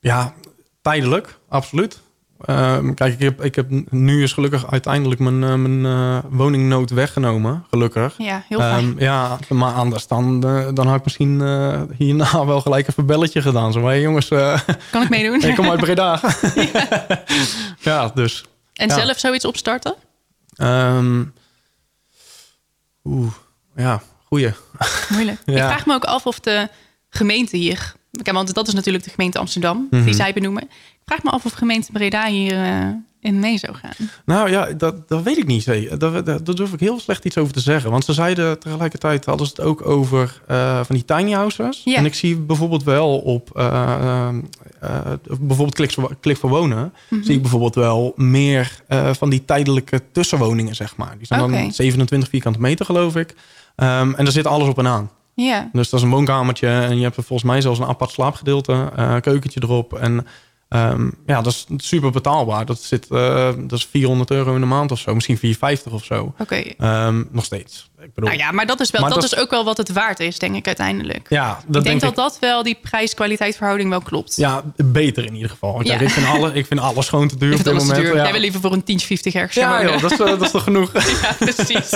[0.00, 0.34] ja,
[0.82, 2.00] tijdelijk, absoluut.
[2.40, 6.90] Ehm, kijk, ik heb, ik heb nu is gelukkig uiteindelijk mijn, eh, mijn eh, woningnood
[6.90, 7.64] weggenomen.
[7.70, 8.14] Gelukkig.
[8.18, 8.88] Ja, heel fijn.
[8.88, 11.40] Ehm, ja, maar anders dan, eh, dan had ik misschien
[11.96, 13.72] hierna wel gelijk even een belletje gedaan.
[13.72, 14.28] Zo, hé jongens,
[14.90, 15.42] kan ik meedoen?
[15.48, 16.20] ik kom uit Breda.
[17.80, 18.10] ja.
[18.14, 18.44] dus.
[18.74, 18.94] en ja.
[18.94, 19.94] zelf zoiets opstarten?
[20.56, 21.24] ehm,
[23.04, 23.32] Oeh,
[23.76, 24.52] ja, goeie.
[25.08, 25.38] Moeilijk.
[25.44, 25.52] Ja.
[25.54, 26.68] Ik vraag me ook af of de
[27.08, 27.96] gemeente hier...
[28.10, 30.04] Want dat is natuurlijk de gemeente Amsterdam, Mhm.
[30.04, 30.68] die zij benoemen.
[31.08, 32.88] Vraag me af of gemeente Breda hier eh,
[33.20, 34.08] in mee zou gaan.
[34.24, 35.64] Nou ja, dat, dat weet ik niet.
[35.64, 37.90] Daar, daar, daar durf ik heel slecht iets over te zeggen.
[37.90, 41.82] Want ze zeiden tegelijkertijd, hadden ze het ook over eh, van die tiny houses.
[41.84, 41.96] Ja.
[41.96, 44.28] En ik zie bijvoorbeeld wel op eh,
[45.40, 46.92] bijvoorbeeld Klik voor, Klik voor Wonen...
[47.08, 47.22] Mhm.
[47.22, 48.80] zie ik bijvoorbeeld wel meer
[49.12, 51.14] van die tijdelijke tussenwoningen, zeg maar.
[51.18, 53.34] Die zijn dan 27 vierkante meter, geloof ik.
[53.76, 55.10] Ehm, en daar zit alles op en aan.
[55.34, 58.10] Ja, Dus dat is een woonkamertje en je hebt er volgens mij zelfs een apart
[58.10, 59.94] slaapgedeelte, keukentje erop.
[59.94, 60.26] En
[60.68, 62.66] ehm, ja, dat is super betaalbaar.
[62.66, 66.04] Dat, zit, eh, dat is 400 euro in de maand of zo, misschien 450 of
[66.04, 66.34] zo.
[66.38, 66.54] oké.
[66.78, 67.90] Ehm, nog steeds.
[68.02, 69.92] Ik bedoel, Nou ja, maar dat is wel dat dat is ook wel wat het
[69.92, 71.26] waard is, denk ik uiteindelijk.
[71.28, 72.16] ja, dat ik denk, dat ik.
[72.16, 74.36] dat wel die prijs-kwaliteit verhouding wel klopt.
[74.36, 75.72] Ja, beter in ieder geval.
[75.74, 75.98] Kijk, Ja.
[76.00, 77.96] ik, vind alle, ik vind alles gewoon te duur op dit te moment.
[77.96, 78.16] duur.
[78.16, 80.40] Ja, Jij wil liever voor een tientje 50 ergens ja joh, dat, is, eh, dat
[80.42, 80.92] is toch genoeg.
[81.22, 81.90] Ja, precies.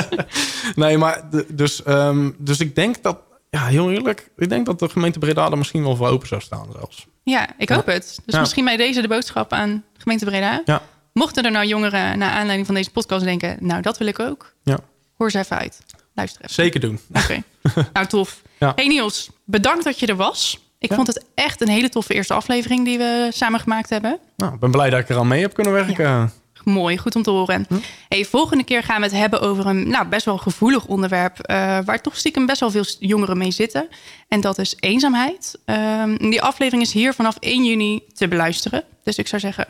[0.75, 3.16] nee, maar dus, ehm, dus ik denk dat,
[3.59, 6.40] ja, heel eerlijk, ik denk dat de gemeente Breda er misschien wel voor open zou
[6.40, 7.07] staan zelfs.
[7.22, 8.18] Ja, ik hoop het.
[8.24, 8.40] Dus Ja.
[8.40, 10.62] misschien bij deze de boodschap aan gemeente Breda.
[10.64, 10.82] Ja.
[11.12, 13.57] Mochten er nou jongeren naar aanleiding van deze podcast denken...
[13.61, 14.55] nou, dat wil ik ook.
[14.62, 14.78] Ja.
[15.16, 15.78] Hoor ze even uit.
[16.14, 16.55] Luister even.
[16.55, 17.00] Zeker doen.
[17.14, 17.42] Oké.
[17.92, 18.42] nou, tof.
[18.59, 20.59] Hey Niels, bedankt dat je er was.
[20.78, 24.18] Ik vond het echt een hele toffe eerste aflevering die we samen gemaakt hebben.
[24.36, 26.32] Nou, ik ben blij dat ik er al mee heb kunnen werken.
[26.65, 27.67] Mooi, goed om te horen.
[28.09, 31.39] Hey, volgende keer gaan we het hebben over een nou, best wel gevoelig onderwerp...
[31.39, 33.89] eh, waar toch stiekem best wel veel jongeren mee zitten.
[34.29, 35.59] En dat is eenzaamheid.
[35.65, 38.85] Ehm, die aflevering is hier vanaf 1 juni te beluisteren.
[39.05, 39.67] Dus ik zou zeggen,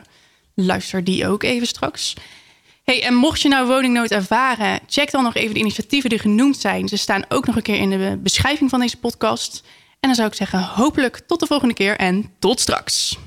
[0.55, 2.15] luister die ook even straks.
[2.85, 4.81] Hey, en mocht je nou woningnood ervaren...
[4.87, 6.89] check dan nog even de initiatieven die genoemd zijn.
[6.89, 9.63] Ze staan ook nog een keer in de beschrijving van deze podcast.
[10.01, 13.19] En dan zou ik zeggen, hopelijk tot de volgende keer en tot straks.